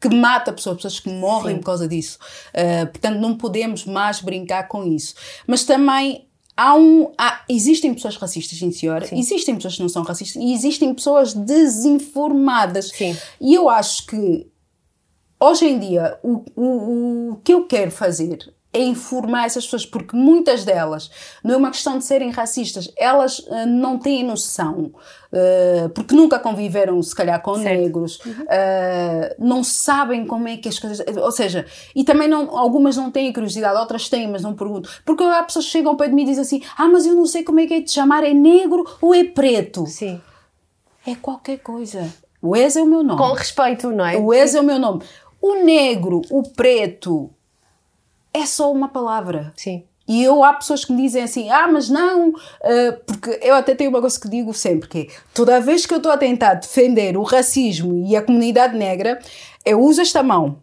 [0.10, 1.60] que mata pessoas, pessoas que morrem Sim.
[1.60, 2.20] por causa disso.
[2.50, 5.16] Uh, portanto, não podemos mais brincar com isso.
[5.48, 7.12] Mas também há um.
[7.18, 9.08] Há, existem pessoas racistas, sim, senhora.
[9.12, 12.90] Existem pessoas que não são racistas e existem pessoas desinformadas.
[12.90, 13.16] Sim.
[13.40, 14.48] E eu acho que
[15.40, 20.16] hoje em dia o, o, o que eu quero fazer é informar essas pessoas, porque
[20.16, 21.10] muitas delas,
[21.44, 24.92] não é uma questão de serem racistas, elas uh, não têm noção,
[25.32, 27.82] uh, porque nunca conviveram, se calhar, com Certo.
[27.82, 31.06] negros, uh, não sabem como é que as coisas.
[31.18, 34.92] Ou seja, e também não, algumas não têm curiosidade, outras têm, mas não perguntam.
[35.06, 37.44] Porque há pessoas que chegam para mim e dizem assim: Ah, mas eu não sei
[37.44, 39.86] como é que é de chamar, é negro ou é preto?
[39.88, 40.22] Sim.
[41.08, 42.12] É qualquer coisa.
[42.42, 43.18] O ex é o meu nome.
[43.18, 44.18] Com respeito, não é?
[44.18, 45.02] O ex é o meu nome.
[45.42, 47.30] O negro, o preto,
[48.36, 49.54] é só uma palavra.
[49.56, 49.84] Sim.
[50.08, 53.74] E eu há pessoas que me dizem assim, ah, mas não, ah, porque eu até
[53.74, 56.56] tenho uma coisa que digo sempre, que é, toda vez que eu estou a tentar
[56.56, 59.20] defender o racismo e a comunidade negra,
[59.66, 60.60] eu uso esta mão.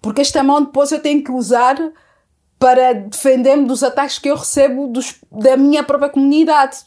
[0.00, 1.76] Porque esta mão depois eu tenho que usar
[2.58, 6.78] para defender-me dos ataques que eu recebo dos, da minha própria comunidade.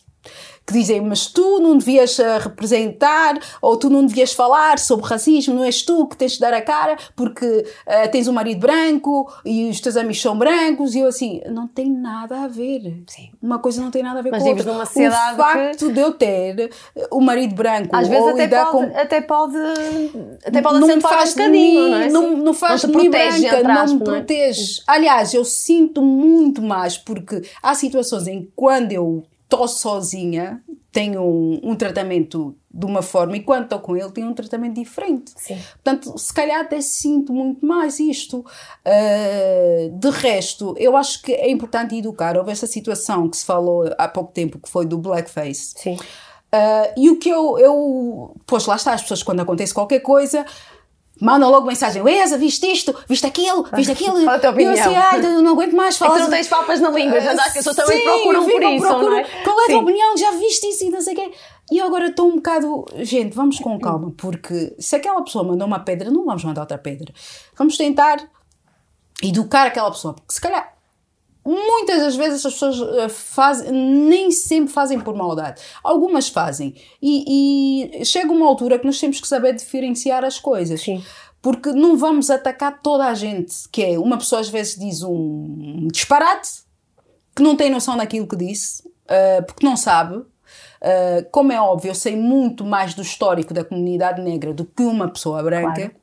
[0.66, 5.54] Que dizem, mas tu não devias ah, representar ou tu não devias falar sobre racismo,
[5.54, 9.32] não és tu que tens de dar a cara porque ah, tens um marido branco
[9.46, 10.96] e os teus amigos são brancos.
[10.96, 13.04] E eu assim, não tem nada a ver.
[13.08, 13.30] Sim.
[13.42, 14.72] Uma coisa não tem nada a ver Mas com outra.
[14.74, 16.72] numa sociedade o facto de eu ter
[17.12, 19.58] o marido branco Às vezes até pode, com até pode,
[20.46, 22.10] até pode não faz um bocadinho, não é?
[22.10, 24.18] não, não faz mim protege, branca, não me não é?
[24.18, 24.82] protege.
[24.88, 30.64] Aliás, eu sinto muito mais porque há situações em que quando eu estou sozinha
[30.96, 34.76] tenho um, um tratamento de uma forma e quando estou com ele tenho um tratamento
[34.76, 35.34] diferente.
[35.36, 35.58] Sim.
[35.74, 38.40] Portanto, se calhar até sinto muito mais isto.
[38.40, 42.38] Uh, de resto, eu acho que é importante educar.
[42.38, 45.74] Houve essa situação que se falou há pouco tempo que foi do blackface.
[45.76, 45.96] Sim.
[45.96, 48.34] Uh, e o que eu, eu.
[48.48, 50.46] Pois lá está, as pessoas quando acontece qualquer coisa.
[51.22, 54.22] Mandam logo mensagem, Eza, viste isto, viste aquilo, viste aquilo.
[54.26, 55.04] Qual a tua E eu assim, opinião?
[55.04, 56.16] ai, eu não aguento mais É falar.
[56.18, 58.82] tu não tens papas na língua, já dá que as pessoas também procuram por isso,
[58.86, 59.24] procuram, não é?
[59.24, 59.84] Qual é a tua Sim.
[59.84, 60.18] opinião?
[60.18, 61.32] Já viste isso e não sei o quê.
[61.72, 62.86] E eu agora estou um bocado.
[62.98, 66.78] Gente, vamos com calma, porque se aquela pessoa mandou uma pedra, não vamos mandar outra
[66.78, 67.14] pedra.
[67.58, 68.18] Vamos tentar
[69.24, 70.75] educar aquela pessoa, porque se calhar
[71.46, 75.62] muitas das vezes as pessoas eh, fazem, nem sempre fazem por maldade.
[75.84, 76.74] Algumas fazem.
[77.02, 80.82] E, e chega uma altura que nós temos que saber diferenciar as coisas.
[80.82, 81.04] Sim.
[81.42, 83.70] Porque não vamos atacar toda a gente.
[83.72, 86.64] Que é, uma pessoa às vezes diz um disparate,
[87.36, 90.26] que não tem noção daquilo que disse, eh, porque não sabe.
[90.82, 94.84] Eh, como é óbvio, eu sei muito mais do histórico da comunidade negra do que
[94.84, 95.74] uma pessoa branca.
[95.74, 95.96] Claro.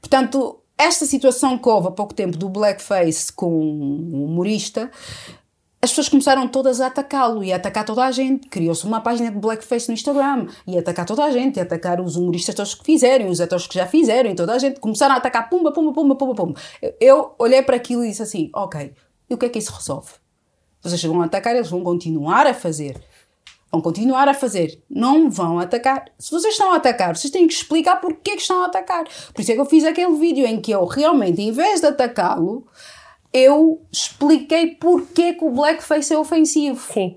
[0.00, 4.90] Portanto, esta situação que houve há pouco tempo do blackface com um humorista,
[5.80, 8.48] as pessoas começaram todas a atacá-lo e a atacar toda a gente.
[8.48, 11.64] Criou-se uma página de blackface no Instagram e a atacar toda a gente, e a
[11.64, 14.78] atacar os humoristas todos que fizeram, os atores que já fizeram, e toda a gente.
[14.78, 16.60] Começaram a atacar pumba, pumba, pumba, pumba, pumba.
[17.00, 18.92] Eu olhei para aquilo e disse assim: ok,
[19.28, 20.12] e o que é que isso resolve?
[20.80, 23.02] Vocês vão atacar, eles vão continuar a fazer.
[23.72, 24.82] Vão continuar a fazer.
[24.88, 26.04] Não vão atacar.
[26.18, 29.04] Se vocês estão a atacar, vocês têm que explicar porque é que estão a atacar.
[29.32, 31.86] Por isso é que eu fiz aquele vídeo em que eu realmente, em vez de
[31.86, 32.66] atacá-lo,
[33.32, 36.92] eu expliquei porque que o blackface é ofensivo.
[36.92, 37.16] Sim.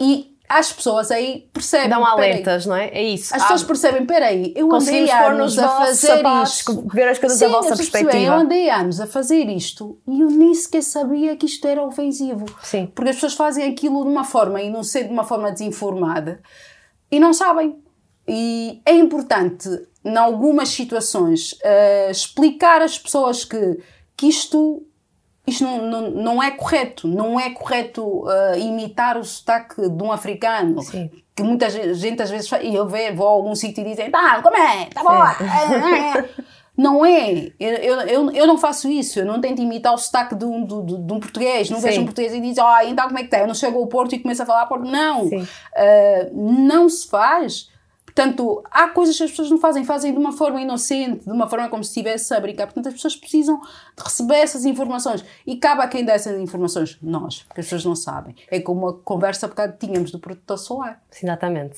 [0.00, 1.88] E as pessoas aí percebem.
[1.88, 2.88] Dão alertas, não é?
[2.88, 3.34] É isso.
[3.34, 6.88] As pessoas percebem, peraí, eu andei anos a fazer sapatos, isto.
[6.92, 8.34] ver as coisas Sim, da vossa percebem, perspectiva.
[8.34, 12.46] Eu andei anos a fazer isto e eu nem sequer sabia que isto era ofensivo.
[12.62, 12.90] Sim.
[12.94, 16.40] Porque as pessoas fazem aquilo de uma forma e não sei de uma forma desinformada
[17.10, 17.76] e não sabem.
[18.28, 19.68] E é importante,
[20.04, 23.78] em algumas situações, eh, explicar às pessoas que,
[24.16, 24.84] que isto
[25.46, 27.06] isto não, não, não é correto.
[27.06, 30.82] Não é correto uh, imitar o sotaque de um africano.
[30.82, 31.10] Sim.
[31.34, 32.64] Que muita gente às vezes faz.
[32.64, 34.86] E eu vou a algum sítio e dizem: tá, como é?
[34.86, 36.26] Tá bom.
[36.76, 37.52] Não é.
[37.58, 39.18] Eu, eu, eu, não faço isso.
[39.18, 41.70] Eu não tento imitar o sotaque de um, de, de- um português.
[41.70, 41.86] Não Sim.
[41.86, 43.38] vejo um português e diz: ah, então como é que está?
[43.38, 44.84] Eu não chego ao Porto e começo a falar Porto.
[44.84, 45.24] Não.
[45.24, 45.42] Uh,
[46.34, 47.70] não se faz.
[48.16, 51.46] Portanto, há coisas que as pessoas não fazem, fazem de uma forma inocente, de uma
[51.46, 52.64] forma como se estivesse a brincar.
[52.64, 55.22] Portanto, as pessoas precisam de receber essas informações.
[55.46, 56.96] E cabe a quem dá essas informações?
[57.02, 58.34] Nós, porque as pessoas não sabem.
[58.50, 61.02] É como a conversa bocado tínhamos do protetor solar.
[61.22, 61.76] Exatamente.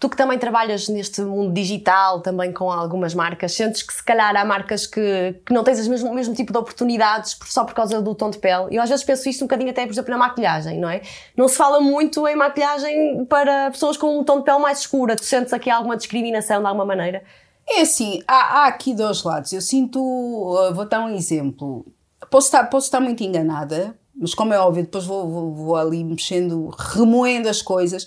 [0.00, 4.34] Tu que também trabalhas neste mundo digital, também com algumas marcas, sentes que se calhar
[4.34, 7.74] há marcas que, que não tens o mesmo, mesmo tipo de oportunidades por- só por
[7.74, 8.68] causa do tom de pele?
[8.74, 11.02] Eu às vezes penso isto um bocadinho até, por exemplo, na maquilhagem, não é?
[11.36, 15.14] Não se fala muito em maquilhagem para pessoas com um tom de pele mais escura.
[15.16, 17.22] Tu sentes aqui alguma discriminação de alguma maneira?
[17.68, 19.52] É assim, há, há aqui dois lados.
[19.52, 21.84] Eu sinto, uh, vou dar um exemplo.
[22.30, 26.02] Posso estar, posso estar muito enganada, mas como é óbvio, depois vou, vou, vou ali
[26.02, 28.06] mexendo, remoendo as coisas.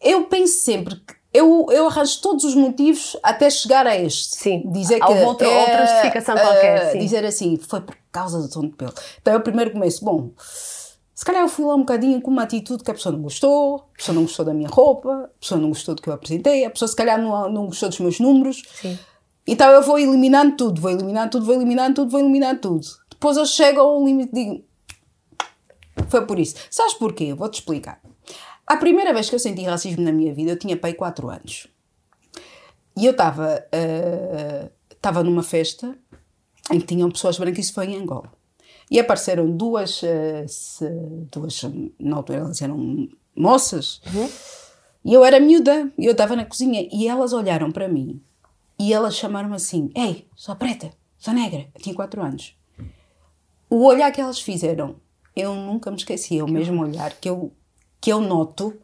[0.00, 4.36] Eu penso sempre que eu, eu arranjo todos os motivos até chegar a este.
[4.36, 4.62] Sim.
[4.72, 6.98] Dizer que outra- é, outra justificação eh, qualquer, sim.
[7.00, 8.92] Dizer assim, foi por causa do tom de pele.
[9.20, 10.30] Então eu primeiro começo, bom,
[11.14, 13.88] se calhar eu fui lá um bocadinho com uma atitude que a pessoa não gostou,
[13.94, 16.64] a pessoa não gostou da minha roupa, a pessoa não gostou do que eu apresentei,
[16.64, 18.62] a pessoa se calhar não, não gostou dos meus números.
[18.80, 18.98] Sim.
[19.46, 22.86] Então eu vou eliminando tudo, vou eliminando tudo, vou eliminando tudo, vou eliminando tudo.
[23.10, 24.64] Depois eu chego ao limite e digo,
[26.08, 26.54] foi por isso.
[26.70, 27.34] Sabes porquê?
[27.34, 28.00] Vou-te explicar.
[28.68, 31.66] A primeira vez que eu senti racismo na minha vida, eu tinha pai 4 anos.
[32.96, 35.96] E eu estava eh, estava numa festa
[36.70, 38.32] em que tinham pessoas brancas, isso foi em Angola.
[38.90, 40.88] E apareceram duas, eh, se-
[41.32, 41.62] duas
[41.98, 44.00] na altura elas eram moças,
[45.04, 48.20] e eu era miúda, e eu estava na cozinha, e elas olharam para mim,
[48.78, 52.54] e elas chamaram-me assim, Ei, sou preta, sou negra, eu tinha 4 anos.
[53.70, 54.96] O olhar que elas fizeram,
[55.36, 57.52] eu nunca me esqueci, é o mesmo olhar que eu,
[58.00, 58.74] que eu noto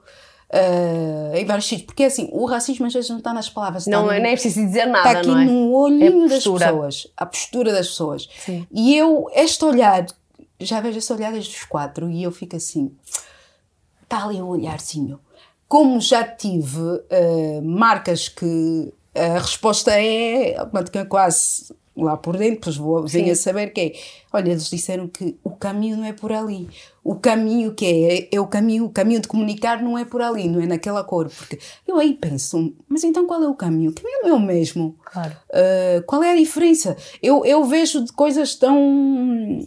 [0.50, 3.86] eh, em vários sítios, porque é assim, o racismo às vezes não está nas palavras,
[3.86, 5.44] está Não, no- nem é preciso dizer nada, Está aqui é?
[5.44, 8.28] no olhinho É das pessoas, a postura das pessoas.
[8.44, 8.66] Sim.
[8.70, 10.06] E eu, este olhar,
[10.60, 12.94] já vejo esse olhar desde os quatro e eu fico assim,
[14.02, 15.18] está ali um olharzinho.
[15.66, 16.78] Como já tive
[17.10, 20.54] eh, marcas que a resposta é
[21.08, 23.92] quase lá por dentro, depois vou, venho a saber que é,
[24.32, 26.68] olha, eles disseram que o caminho não é por ali.
[27.02, 30.48] O caminho que é, é o caminho, o caminho de comunicar não é por ali,
[30.48, 31.28] não é naquela cor.
[31.28, 33.90] Porque eu aí penso, mas então qual é o caminho?
[33.90, 34.96] O caminho é o mesmo.
[35.04, 35.36] Claro.
[35.50, 36.96] Uh, qual é a diferença?
[37.22, 39.60] Eu, eu vejo de coisas tão.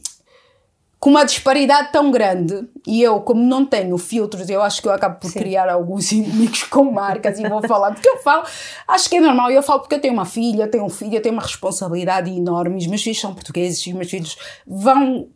[0.99, 4.91] Com uma disparidade tão grande e eu, como não tenho filtros, eu acho que eu
[4.91, 5.39] acabo por Sim.
[5.39, 8.43] criar alguns inimigos com marcas e vou falar porque eu falo,
[8.87, 9.51] acho que é normal.
[9.51, 12.31] Eu falo porque eu tenho uma filha, eu tenho um filho, eu tenho uma responsabilidade
[12.31, 12.77] enorme.
[12.77, 15.29] Os meus filhos são portugueses, os meus filhos vão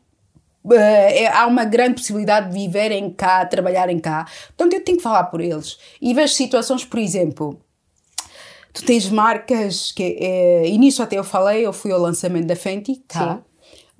[0.71, 4.25] eh, é- há uma grande possibilidade de viverem cá, trabalharem cá.
[4.57, 5.77] Portanto, eu tenho que falar por eles.
[6.01, 7.59] E vejo situações, por exemplo,
[8.73, 10.17] tu tens marcas que.
[10.19, 13.35] É, e nisso até eu falei, eu fui ao lançamento da Fenty cá.
[13.35, 13.50] Sim.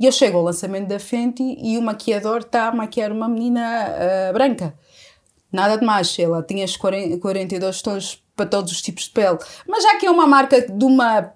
[0.01, 3.61] E eu chego ao lançamento da Fenty e o maquiador está a maquiar uma menina
[3.61, 4.73] ah, branca.
[5.51, 9.37] Nada de mais, ela tinha os 40, 42 tons para todos os tipos de pele.
[9.67, 11.31] Mas já que é uma marca de uma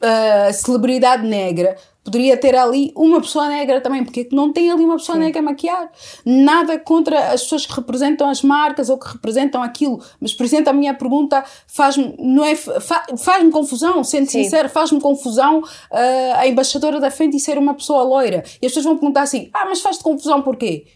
[0.00, 1.76] ah, celebridade negra,
[2.10, 5.38] poderia ter ali uma pessoa negra também, porque é não tem ali uma pessoa negra
[5.38, 5.90] a maquiar.
[6.24, 10.70] Nada contra as pessoas que representam as marcas ou que representam aquilo, mas por exemplo
[10.70, 14.42] a minha pergunta faz-me não é fa- faz-me confusão, sendo Sim.
[14.44, 18.42] sincero, faz-me confusão ah, a embaixadora da Fenty ser uma pessoa loira.
[18.60, 20.86] E as pessoas vão perguntar assim: "Ah, mas faz-te confusão porquê?"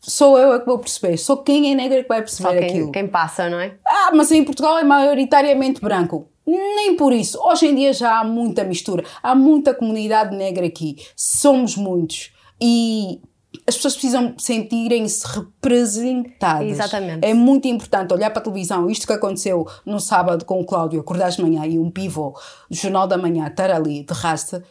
[0.00, 2.70] Sou eu a que vou perceber, sou quem é negra que vai Só perceber quem,
[2.70, 2.92] aquilo.
[2.92, 3.74] quem passa, não é?
[3.84, 6.28] Ah, mas em Portugal é maioritariamente branco.
[6.46, 7.38] Nem por isso.
[7.42, 9.04] Hoje em dia já há muita mistura.
[9.22, 10.96] Há muita comunidade negra aqui.
[11.16, 12.30] Somos muitos.
[12.60, 13.20] E
[13.66, 16.68] as pessoas precisam sentirem-se representadas.
[16.68, 17.26] Exatamente.
[17.26, 18.88] É muito importante olhar para a televisão.
[18.88, 22.32] Isto que aconteceu no sábado com o Cláudio, acordar de manhã e um pivô
[22.70, 24.62] do Jornal da Manhã estar ali de rasta.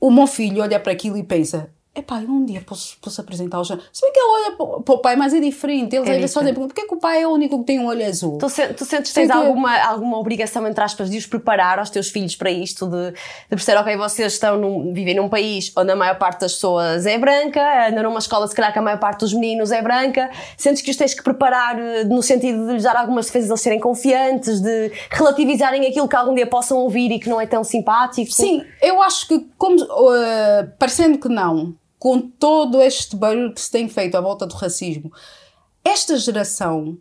[0.00, 3.58] O meu filho olha para aquilo e pensa: Epá, eu um dia posso, posso apresentar
[3.60, 3.80] o João.
[3.92, 5.96] Se bem que ele olha para o pai, mas é diferente.
[5.96, 6.54] Eles É às vezes fazem diferente.
[6.54, 8.38] pergunta: porquê que o pai é o único que tem um olho azul?
[8.38, 11.80] Tu, se- tu sentes que tens que- alguma, alguma obrigação, entre aspas, de os preparar
[11.80, 13.16] aos teus filhos para isto, de, de
[13.48, 17.18] perceber, ok, vocês estão num, vivem num país onde a maior parte das pessoas é
[17.18, 20.82] branca, andam numa escola, se calhar que a maior parte dos meninos é branca, sentes
[20.82, 23.60] que os tens que preparar eh, no sentido de lhes dar algumas defesas, de eles
[23.62, 27.64] serem confiantes, de relativizarem aquilo que algum dia possam ouvir e que não é tão
[27.64, 28.30] simpático?
[28.30, 33.70] Sim, eu acho que, como, uh, parecendo que não, com todo este barulho que se
[33.70, 35.12] tem feito à volta do racismo,
[35.84, 36.96] esta geração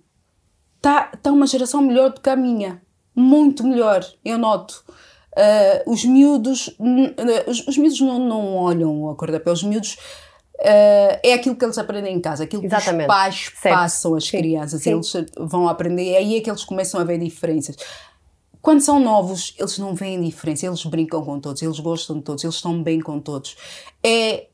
[0.76, 2.82] está tá uma geração melhor do que a minha.
[3.16, 4.84] Muito melhor, eu noto.
[5.32, 9.64] Uh, os miúdos, uh, os, os miúdos não, não olham a cor da pele, os
[9.64, 9.94] miúdos.
[10.60, 13.04] uh, é aquilo que eles aprendem em casa, aquilo que Exatamente.
[13.04, 13.76] os pais Certo.
[13.76, 14.38] passam às Sim.
[14.38, 14.92] crianças, Sim.
[14.92, 17.78] eles vão aprender, é aí é que eles começam a ver diferenças
[18.62, 22.44] quando são novos, eles não veem diferença, eles brincam com todos, eles gostam de todos,
[22.44, 23.56] eles estão bem com todos.
[24.04, 24.48] É,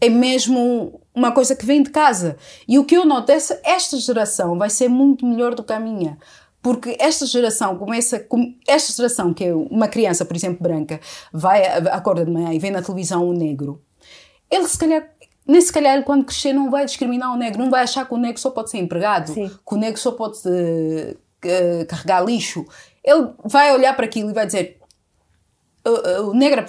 [0.00, 2.36] é mesmo uma coisa que vem de casa.
[2.68, 5.80] E o que eu noto, essa, esta geração vai ser muito melhor do que a
[5.80, 6.18] minha.
[6.62, 8.18] Porque esta geração começa.
[8.18, 11.00] com- Esta geração, que é uma criança, por exemplo, branca,
[11.32, 13.80] vai, acorda de manhã e vê na televisão o negro.
[14.50, 15.08] Ele, se calhar.
[15.48, 18.16] Nem se calhar, quando crescer, não vai discriminar o negro, não vai achar que o
[18.16, 19.48] negro só pode ser empregado, Sim.
[19.48, 22.66] que o negro só pode eh, eh, carregar lixo.
[23.04, 24.80] Ele vai olhar para aquilo e vai dizer:
[25.86, 26.64] "O- o negro é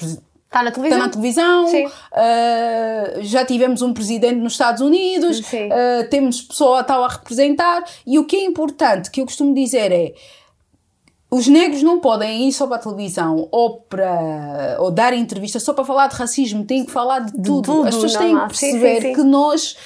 [0.47, 0.97] Está na televisão?
[0.97, 1.85] Está na televisão, Sim.
[1.85, 8.17] uh, já tivemos um presidente nos Estados Unidos, uh, temos pessoa tal a representar, e
[8.17, 10.13] o que é importante, que eu costumo dizer é,
[11.29, 15.73] os negros não podem ir só para a televisão ou, para, ou dar entrevistas só
[15.73, 17.63] para falar de racismo, têm que falar de, tudo.
[17.63, 19.13] tudo, As pessoas têm que sim, sim, perceber sim.
[19.13, 19.77] que nós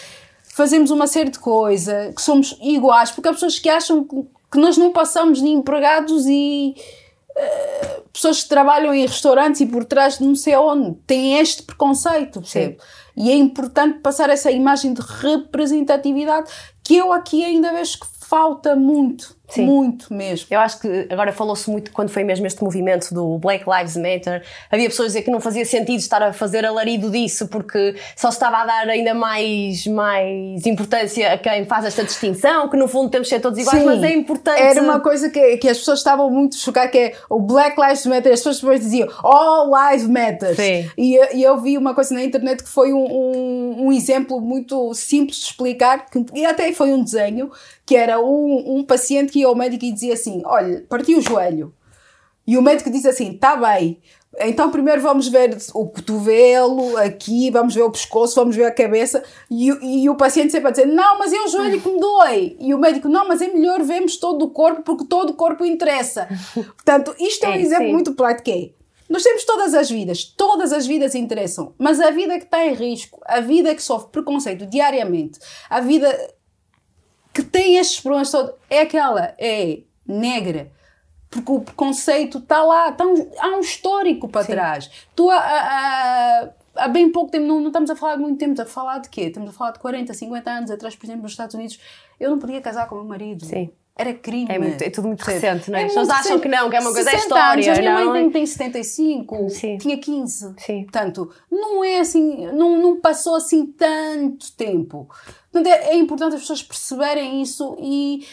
[0.54, 4.78] fazemos uma série de coisas, que somos iguais, porque há pessoas que acham que nós
[4.78, 6.76] não passamos de empregados e
[8.12, 12.42] pessoas que trabalham em restaurantes e por trás de não sei onde têm este preconceito,
[12.42, 12.78] percebe?
[13.16, 16.52] E é importante passar essa imagem de representatividade
[16.84, 19.66] que eu aqui ainda vejo que falta muito, Sim.
[19.66, 20.48] muito mesmo.
[20.50, 24.44] Eu acho que agora falou-se muito quando foi mesmo este movimento do Black Lives Matter.
[24.72, 28.30] Havia pessoas a dizer que não fazia sentido estar a fazer alarido disso porque só
[28.32, 32.88] se estava a dar ainda mais, mais importância a quem faz esta distinção, que no
[32.88, 33.86] fundo temos de ser todos iguais, Sim.
[33.86, 34.62] mas é importante.
[34.62, 38.06] Era uma coisa que, que as pessoas estavam muito chocadas, que é o Black Lives
[38.06, 40.56] Matter, as pessoas depois diziam All Lives Matter.
[40.98, 44.40] E, eu- e eu vi uma coisa na internet que foi um, um, um exemplo
[44.42, 47.52] muito simples de explicar, que, e até foi um desenho,
[47.86, 51.22] que era um, um paciente que ia ao médico e dizia assim: Olha, partiu o
[51.22, 51.74] joelho.
[52.48, 54.00] E o médico diz assim: Está bem.
[54.40, 59.22] Então, primeiro vamos ver o cotovelo, aqui, vamos ver o pescoço, vamos ver a cabeça.
[59.50, 62.00] E, o- e o paciente sempre a dizer: Não, mas é o joelho que me
[62.00, 62.56] dói.
[62.60, 65.66] E o médico: Não, mas é melhor vermos todo o corpo, porque todo o corpo
[65.66, 66.28] interessa.
[66.54, 67.92] Portanto, isto é um É, exemplo sim.
[67.92, 68.46] muito prático.
[68.46, 68.70] que é,
[69.10, 72.74] Nós temos todas as vidas, todas as vidas interessam, mas a vida que está em
[72.74, 76.08] risco, a vida que sofre preconceito diariamente, a vida
[77.34, 80.72] que tem estes problemas todos, é aquela, é negra.
[81.30, 84.92] Porque o preconceito está lá, está um- há um histórico para trás.
[85.16, 88.52] Tu, há, há- há- bem pouco tempo, não, não estamos a falar de muito tempo,
[88.52, 89.22] estamos a falar de quê?
[89.22, 91.80] Estamos a falar de 40, 50 anos atrás, por exemplo, nos Estados Unidos,
[92.20, 93.46] eu não podia casar com o meu marido.
[93.46, 93.70] Sim.
[93.98, 94.48] Era crime.
[94.50, 95.84] É, muito- é tudo muito recente, não é?
[95.84, 97.94] As muito pessoas acham que não, que é uma coisa da 60 anos, história, a
[97.94, 98.24] minha não mãe é?
[98.24, 99.78] tem, tem 75, Sim.
[99.78, 100.54] tinha 15.
[100.58, 100.84] Sim.
[100.84, 105.08] Portanto, não é assim, não, não passou assim tanto tempo.
[105.52, 108.26] Portanto, é, é importante as pessoas perceberem isso e,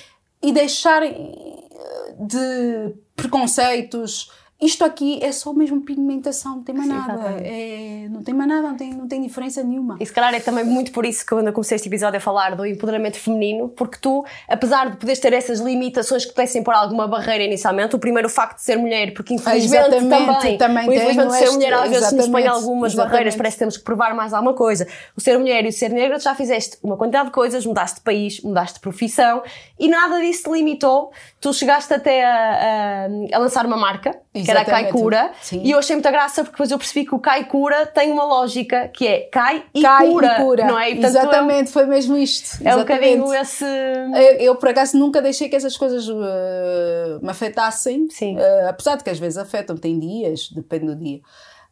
[0.42, 1.34] e deixarem
[1.72, 4.30] eh, de preconceitos.
[4.60, 7.12] Isto aqui é só mesmo pigmentação, não tem mais Sim, nada.
[7.12, 7.48] exatamente.
[7.48, 9.96] É, não tem mais nada, não tem, não tem diferença nenhuma.
[10.00, 12.20] E se calhar é também muito por isso que quando eu comecei este episódio a
[12.20, 16.74] falar do empoderamento feminino, porque tu, apesar de poderes ter essas limitações que pudessem pôr
[16.74, 20.92] alguma barreira inicialmente, o primeiro facto de ser mulher, porque infelizmente Exatamente, também, também o
[20.92, 23.12] infelizmente de ser mulher às vezes nos põe exatamente, algumas exatamente.
[23.12, 24.88] barreiras, parece que temos que provar mais alguma coisa.
[25.16, 27.98] O ser mulher e o ser negra, tu já fizeste uma quantidade de coisas, mudaste
[27.98, 29.40] de país, mudaste de profissão
[29.78, 31.12] e nada disso te limitou.
[31.40, 34.18] Tu chegaste até a, a- a lançar uma marca,
[34.52, 34.82] que era a.
[34.82, 38.24] Kaikura, e eu achei muita graça porque depois eu percebi que o Kaikura tem uma
[38.24, 40.64] lógica que é cai e, Cai cura, e cura.
[40.66, 40.90] não é?
[40.90, 42.58] E, portanto, Exatamente, foi mesmo isto.
[42.64, 43.64] É um, bocadinho esse.
[43.64, 48.08] Eu, eu, por acaso, nunca deixei que essas coisas eh, me afetassem.
[48.10, 48.36] Sim.
[48.38, 51.20] Eh, apesar de que às vezes afetam, tem dias, depende do dia.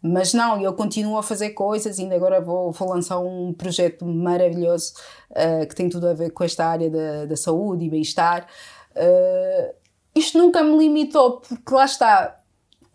[0.02, 4.92] Mas não, eu continuo a fazer coisas, ainda agora vou, vou lançar um projeto maravilhoso
[5.34, 8.46] eh, que tem tudo a ver com esta área da, da saúde e bem-estar.
[8.94, 9.74] Eh,
[10.14, 12.36] isto nunca me limitou, porque lá está.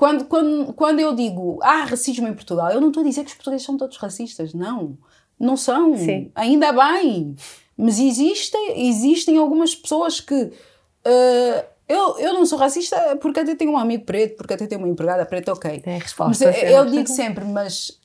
[0.01, 3.29] Quando, quando, quando eu digo há racismo em Portugal, eu não estou a dizer que
[3.29, 4.97] os portugueses são todos racistas, não.
[5.39, 5.95] Não são.
[5.95, 6.31] Sim.
[6.33, 7.35] Ainda bem.
[7.77, 10.33] Mas existem, existem algumas pessoas que.
[10.33, 14.81] Uh, eu, eu não sou racista porque até tenho um amigo preto, porque até tenho
[14.81, 15.83] uma empregada preta, ok.
[15.85, 16.47] É a resposta.
[16.47, 17.99] Mas eu, eu digo sempre, mas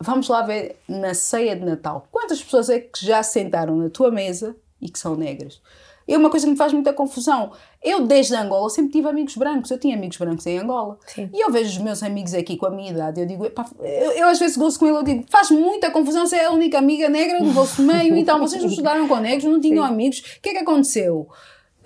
[0.00, 2.08] vamos lá ver na ceia de Natal.
[2.10, 5.60] Quantas pessoas é que já sentaram na tua mesa e que são negras?
[6.08, 7.52] É uma coisa que me faz muita confusão.
[7.82, 9.70] Eu, desde Angola, sempre tive amigos brancos.
[9.70, 10.98] Eu tinha amigos brancos em Angola.
[11.06, 11.28] Sim.
[11.32, 13.20] E eu vejo os meus amigos aqui com a minha idade.
[13.20, 14.96] Eu digo, eu, eu às vezes gosto com ele.
[14.96, 16.26] Eu digo, faz muita confusão.
[16.26, 18.16] Você é a única amiga negra do vosso meio.
[18.16, 19.92] Então, vocês não estudaram com negros, não tinham Sim.
[19.92, 20.18] amigos.
[20.18, 21.28] O que é que aconteceu?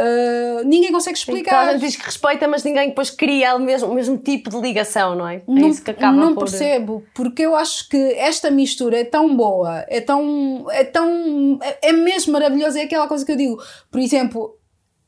[0.02, 1.72] Uh, ninguém consegue Então, explicar.
[1.72, 5.14] gente diz que respeita, mas ninguém depois cria o mesmo, o mesmo tipo de ligação,
[5.14, 5.36] não é?
[5.36, 6.44] É não, isso que acaba não por...
[6.44, 10.66] percebo, porque eu acho que esta mistura é tão boa, é tão.
[10.70, 11.58] é tão.
[11.62, 13.62] é, é mesmo maravilhosa, é aquela coisa que eu digo.
[13.90, 14.58] Por exemplo,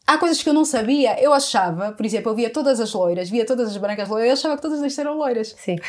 [0.07, 3.31] há coisas que eu não sabia, eu achava, por exemplo, eu via todas as loiras,
[3.31, 5.55] via todas as brancas loiras, eu achava que todas elas eram loiras.
[5.59, 5.77] Sim.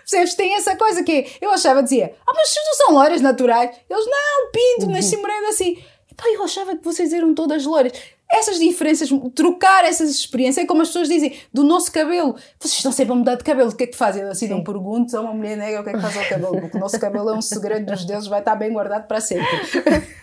[0.00, 0.34] Percebes?
[0.34, 3.70] Tem essa coisa que é, eu achava, dizia, ah, mas vocês não são loiras naturais?
[3.88, 5.82] Eles, não, pinto, nasci morena assim.
[6.12, 7.92] E pá, eu achava que vocês eram todas loiras.
[8.30, 12.34] Essas diferenças, trocar essas experiências, é como as pessoas dizem, do nosso cabelo.
[12.58, 14.22] Vocês estão sempre a mudar de cabelo, o que é que fazem?
[14.24, 16.76] Assim, não pergunto a uma mulher negra o que é que faz ao cabelo, porque
[16.76, 19.46] o nosso cabelo é um segredo dos deuses, vai estar bem guardado para sempre.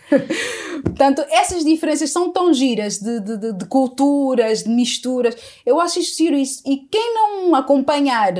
[0.83, 5.35] Portanto, essas diferenças são tão giras de, de, de, de culturas, de misturas.
[5.65, 6.63] Eu acho isto giro isso.
[6.65, 8.33] E quem não acompanhar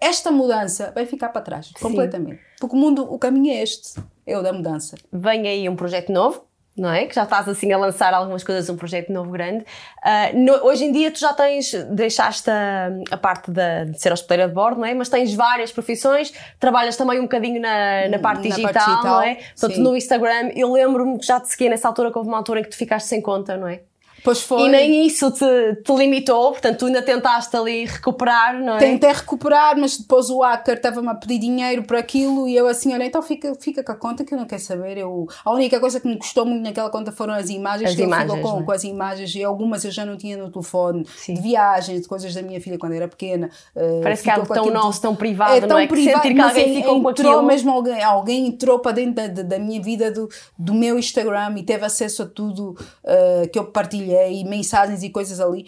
[0.00, 2.40] esta mudança vai ficar para trás, completamente.
[2.60, 4.96] Porque o mundo, o caminho é este, é o da mudança.
[5.12, 6.44] Vem aí um projeto novo,
[6.76, 7.06] não é?
[7.06, 9.64] Que já estás assim a lançar algumas coisas, um projeto novo grande.
[10.04, 14.12] Uh, no, hoje em dia tu já tens, deixaste a, a parte da, de ser
[14.12, 14.92] hospedeira de bordo, não é?
[14.92, 19.14] Mas tens várias profissões, trabalhas também um bocadinho na, na, parte, Na digital, parte digital,
[19.14, 19.34] não é?
[19.34, 19.82] Portanto, sim.
[19.82, 22.62] no Instagram, eu lembro-me que já te seguia nessa altura, que houve uma altura em
[22.62, 23.80] que tu ficaste sem conta, não é?
[24.26, 24.62] Pois foi.
[24.66, 25.44] E nem isso te,
[25.84, 28.78] te limitou, portanto, tu ainda tentaste ali recuperar, não é?
[28.78, 32.92] Tentei recuperar, mas depois o hacker estava-me a pedir dinheiro para aquilo e eu assim,
[32.92, 34.98] olha, então fica, fica com a conta que eu não quero saber.
[34.98, 38.02] Eu, a única coisa que me custou muito naquela conta foram as imagens, As que
[38.02, 38.66] imagens, ele ficou não com, é?
[38.66, 41.34] com as imagens e algumas eu já não tinha no telefone, Sim.
[41.34, 43.48] de viagens, de coisas da minha filha quando era pequena.
[43.76, 45.86] uh, Parece que é algo tão nosso, tão privado, não é?
[45.86, 47.46] Que sentir que alguém ficou com entrou aquilo.
[47.46, 51.54] mesmo alguém, alguém entrou para dentro da, da- da minha vida, do, do meu Instagram
[51.58, 55.66] e teve acesso a tudo uh, que eu partilhei, mensagens e coisas ali.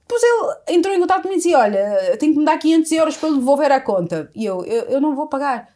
[0.00, 3.16] Depois ele entrou em contato comigo e disse: Olha, tenho que me dar 500 euros
[3.16, 4.30] para eu devolver a conta.
[4.34, 5.68] E eu, eu, eu não vou pagar.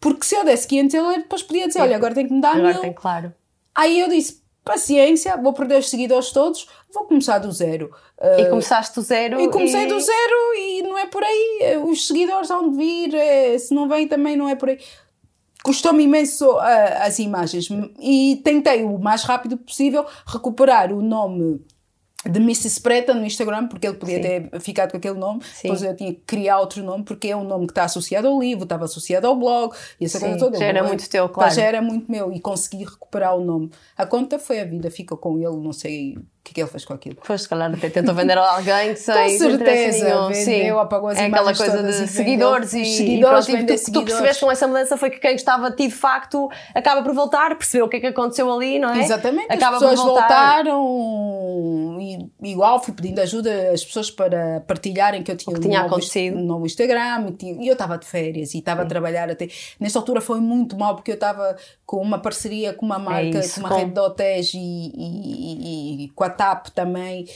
[0.00, 2.56] Porque se eu desse 500 euros, depois podia dizer: Olha, agora tenho que me dar
[2.56, 2.80] Agora mil.
[2.80, 3.32] tem claro.
[3.74, 7.90] Aí eu disse: Paciência, vou perder os seguidores todos, vou começar do zero.
[8.38, 9.38] E começaste do zero.
[9.38, 11.76] e comecei e- do zero e não é por aí.
[11.86, 14.78] Os seguidores de vir, eh, se não vem também não é por aí.
[15.64, 21.60] Custou-me imenso ah, as imagens e tentei o mais rápido possível recuperar o nome
[22.26, 22.80] de Mrs.
[22.80, 24.22] Preta no Instagram, porque ele podia Sim.
[24.48, 25.62] ter ficado com aquele nome, Sim.
[25.64, 28.38] depois eu tinha que criar outro nome, porque é um nome que está associado ao
[28.40, 30.58] livro, estava associado ao blog, e essa Sim, coisa toda.
[30.58, 31.54] já era Eu- muito teu, claro.
[31.54, 33.70] Já era muito meu, e consegui recuperar o nome.
[33.96, 36.84] A conta foi a vida, fica com ele, não sei que é que ele fez
[36.84, 37.14] com aquilo.
[37.16, 40.28] Depois, se calhar, até tentou vender a alguém sem Com sem interesse certeza, nenhum.
[40.28, 40.70] vendeu, Sim.
[40.78, 42.86] apagou as é aquela coisa de e seguidores vendeu.
[42.86, 45.34] e, e seguidores, pronto, e vender tu, tu percebeste com essa mudança foi que quem
[45.34, 48.78] estava a ti de facto acaba por voltar, percebeu o que é que aconteceu ali,
[48.78, 49.00] não é?
[49.00, 50.64] Exatamente, acaba as pessoas por voltar.
[50.64, 55.66] voltaram e igual fui pedindo ajuda às pessoas para partilharem que eu tinha, O que
[55.66, 56.36] tinha um novo, acontecido.
[56.36, 59.48] um novo Instagram e eu estava de férias e estava a trabalhar até.
[59.80, 63.40] Nesta altura foi muito mal porque eu estava com uma parceria com uma marca, É
[63.40, 67.26] isso, com uma com- rede de hotéis e, e- e- e com a TAP também.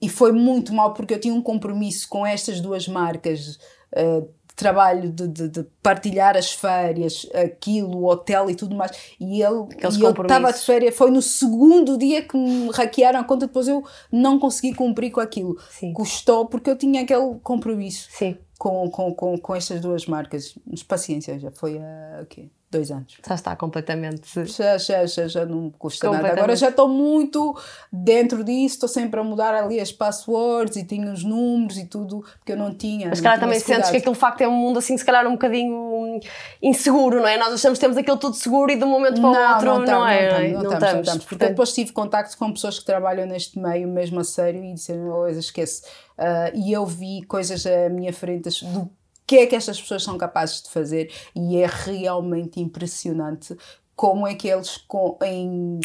[0.00, 3.58] E foi muito mal porque eu tinha um compromisso com estas duas marcas.
[3.96, 8.90] de trabalho de, de- de partilhar as férias, aquilo, o hotel e tudo mais.
[9.18, 13.66] E ele estava de férias, foi no segundo dia que me hackearam a conta, depois
[13.66, 13.82] eu
[14.12, 15.58] não consegui cumprir com aquilo.
[15.70, 15.94] Sim.
[15.94, 20.54] Custou porque eu tinha aquele compromisso Sim, com, com, com, com estas duas marcas.
[20.66, 22.50] Mas paciência, já foi há o quê?
[22.72, 23.16] Dois anos.
[23.26, 24.28] já está completamente.
[24.46, 26.32] Já, já, já, já não me custa nada.
[26.32, 27.56] Agora já estou muito
[27.92, 32.24] dentro disso, estou sempre a mudar ali as passwords e tenho os números e tudo,
[32.38, 33.08] porque eu não tinha.
[33.08, 35.26] Mas se não calhar também sentes que aquele facto é um mundo assim, se calhar
[35.26, 36.18] um bocadinho
[36.60, 37.36] inseguro, não é?
[37.36, 39.82] Nós achamos que temos aquilo tudo seguro e de um momento para o outro não,
[39.82, 39.86] é?
[39.86, 40.48] tam- não é?
[40.48, 41.24] não estamos, não estamos.
[41.24, 44.74] Porque Portanto, depois tive contacto com pessoas que trabalham neste meio mesmo a sério e
[44.74, 45.82] disseram, oh, esquece.
[46.16, 48.90] Ah, e eu vi coisas à minha frente do
[49.26, 53.56] que é que estas pessoas são capazes de fazer e é realmente impressionante
[53.94, 55.80] como é que eles com, em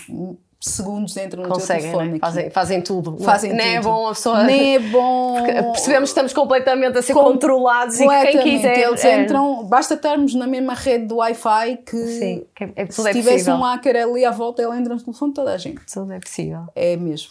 [0.60, 2.06] segundos entram no teu conseguem, telefone.
[2.08, 2.18] não é?
[2.18, 2.20] aqui.
[2.20, 3.16] fazem, fazem tudo.
[3.20, 3.24] é?
[3.24, 3.90] Fazem Nem é tudo.
[3.92, 4.44] bom a pessoa.
[4.44, 5.44] Nem é bom.
[5.72, 8.80] Percebemos que estamos completamente a ser Com- controlados e que quem quiser.
[8.80, 12.90] Eles é, entram, basta estarmos na mesma rede do Wi-Fi que Sim, que é, é-
[12.90, 15.58] se é tivesse um hacker ali à volta, ele entra no telefone de toda a
[15.58, 15.82] gente.
[15.94, 16.64] Tudo é possível.
[16.76, 17.30] É mesmo.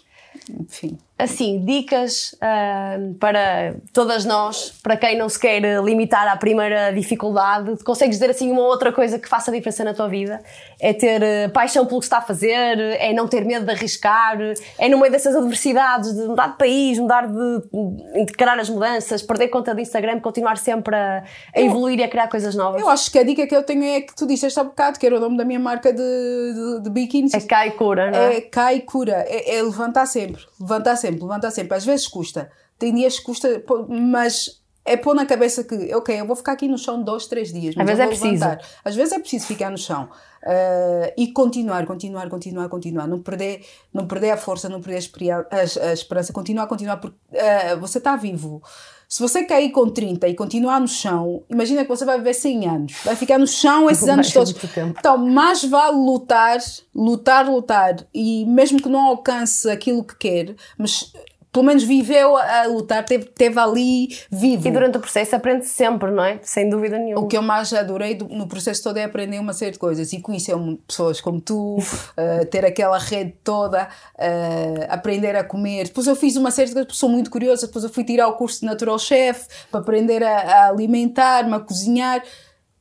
[0.61, 0.97] Enfim.
[1.19, 7.83] Assim, dicas uh, para todas nós, para quem não se quer limitar à primeira dificuldade,
[7.85, 10.43] consegues dizer assim uma outra coisa que faça diferença na tua vida?
[10.79, 14.37] É ter uh, paixão pelo que está a fazer, é não ter medo de arriscar,
[14.79, 19.23] é no meio dessas adversidades de mudar de país, mudar de, de encarar as mudanças,
[19.23, 22.79] perder conta do Instagram, continuar sempre a, a evoluir e a criar coisas novas?
[22.79, 25.07] Eu acho que a dica que eu tenho é que tu disseste há bocado, que
[25.07, 26.97] era o nome da minha marca de, de, de.
[27.35, 28.37] É cai cura, não é?
[28.37, 31.77] É cai cura, é, é levantar sempre, levantar sempre sempre, levantar sempre.
[31.77, 36.27] Às vezes custa, tem dias que custa, mas é pôr na cabeça que, ok, eu
[36.27, 37.75] vou ficar aqui no chão dois, três dias.
[37.77, 38.45] Às vezes é preciso.
[38.45, 38.61] Levantar.
[38.85, 40.09] Às vezes é preciso ficar no chão.
[40.45, 43.09] Uh, e continuar, continuar, continuar, continuar.
[43.09, 46.33] Não perder, não perder a força, não perder a, a, a esperança.
[46.33, 48.63] Continuar, continuar, porque uh, você está vivo.
[49.09, 52.69] Se você cair com 30 e continuar no chão, imagina que você vai viver 100
[52.69, 52.93] anos.
[53.05, 54.55] Vai ficar no chão esses anos todos.
[54.99, 56.59] Então, mais vale lutar,
[56.95, 58.05] lutar, lutar.
[58.13, 61.13] E mesmo que não alcance aquilo que quer, mas
[61.57, 64.69] pelo menos viveu a lutar, teve, teve ali vivo.
[64.69, 66.39] E durante o processo aprende -se sempre, não é?
[66.43, 67.25] Sem dúvida nenhuma.
[67.25, 70.13] O que eu mais adorei do, no processo todo é aprender uma série de coisas
[70.13, 70.55] e conhecer
[70.87, 75.85] pessoas como tu, uh, ter aquela rede toda, uh, aprender a comer.
[75.85, 78.35] Depois eu fiz uma série de coisas, sou muito curiosa, depois eu fui tirar o
[78.35, 82.23] curso de Natural Chef para aprender a, a alimentar-me, a cozinhar.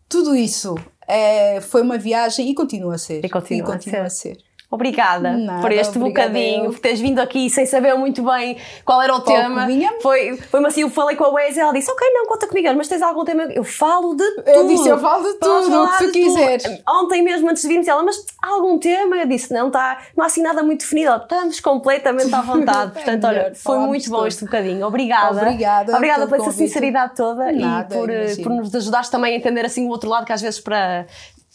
[0.09, 0.75] Tudo isso
[1.07, 3.23] é, foi uma viagem e continua a ser.
[3.23, 4.31] E continua, e continua a ser.
[4.31, 4.54] A ser.
[4.75, 9.15] Obrigada Nada, por este bocadinho, por teres vindo aqui sem saber muito bem qual era
[9.15, 9.67] o qual tema.
[10.01, 12.73] Foi, foi assim, eu falei com a Wes e ela disse: Ok, não, conta comigo,
[12.75, 13.43] mas tens algum tema?
[13.43, 14.49] Eu falo de tudo.
[14.49, 16.81] Eu disse: Eu falo de tudo, o que tu quiseres.
[16.87, 19.15] Ontem mesmo, antes de virmos, ela, mas há algum tema?
[19.15, 21.15] Eu disse: Não, tá, não há assim nada muito definido.
[21.15, 22.91] Estamos completamente à vontade.
[23.05, 24.85] Portanto, é olha, foi muito bom este bocadinho.
[24.85, 25.41] Obrigada.
[25.41, 25.95] Obrigada.
[25.95, 29.65] Obrigada por essa sinceridade toda Nada, e por, eh, por nos ajudares também a entender
[29.65, 31.05] assim o outro lado, que às vezes para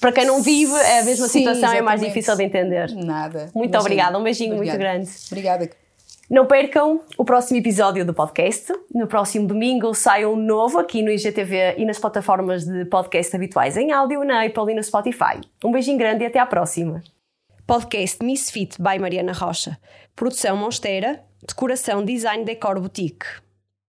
[0.01, 1.79] para quem não vive, é a mesma Sim, situação exatamente.
[1.79, 2.91] é mais difícil de entender.
[2.95, 3.51] Nada.
[3.55, 4.79] Muito obrigada, um beijinho Obrigado.
[4.79, 5.11] muito grande.
[5.31, 5.71] Obrigada.
[6.31, 8.73] Não percam o próximo episódio do podcast.
[8.95, 13.77] No próximo domingo sai um novo aqui no IGTV e nas plataformas de podcast habituais
[13.77, 15.41] em áudio, na Apple e no Spotify.
[15.65, 17.03] Um beijinho grande e até à próxima.
[17.67, 19.77] Podcast Misfit by Mariana Rocha.
[20.15, 21.21] Produção Monsteira.
[21.47, 23.27] Decoração Design Decor Boutique.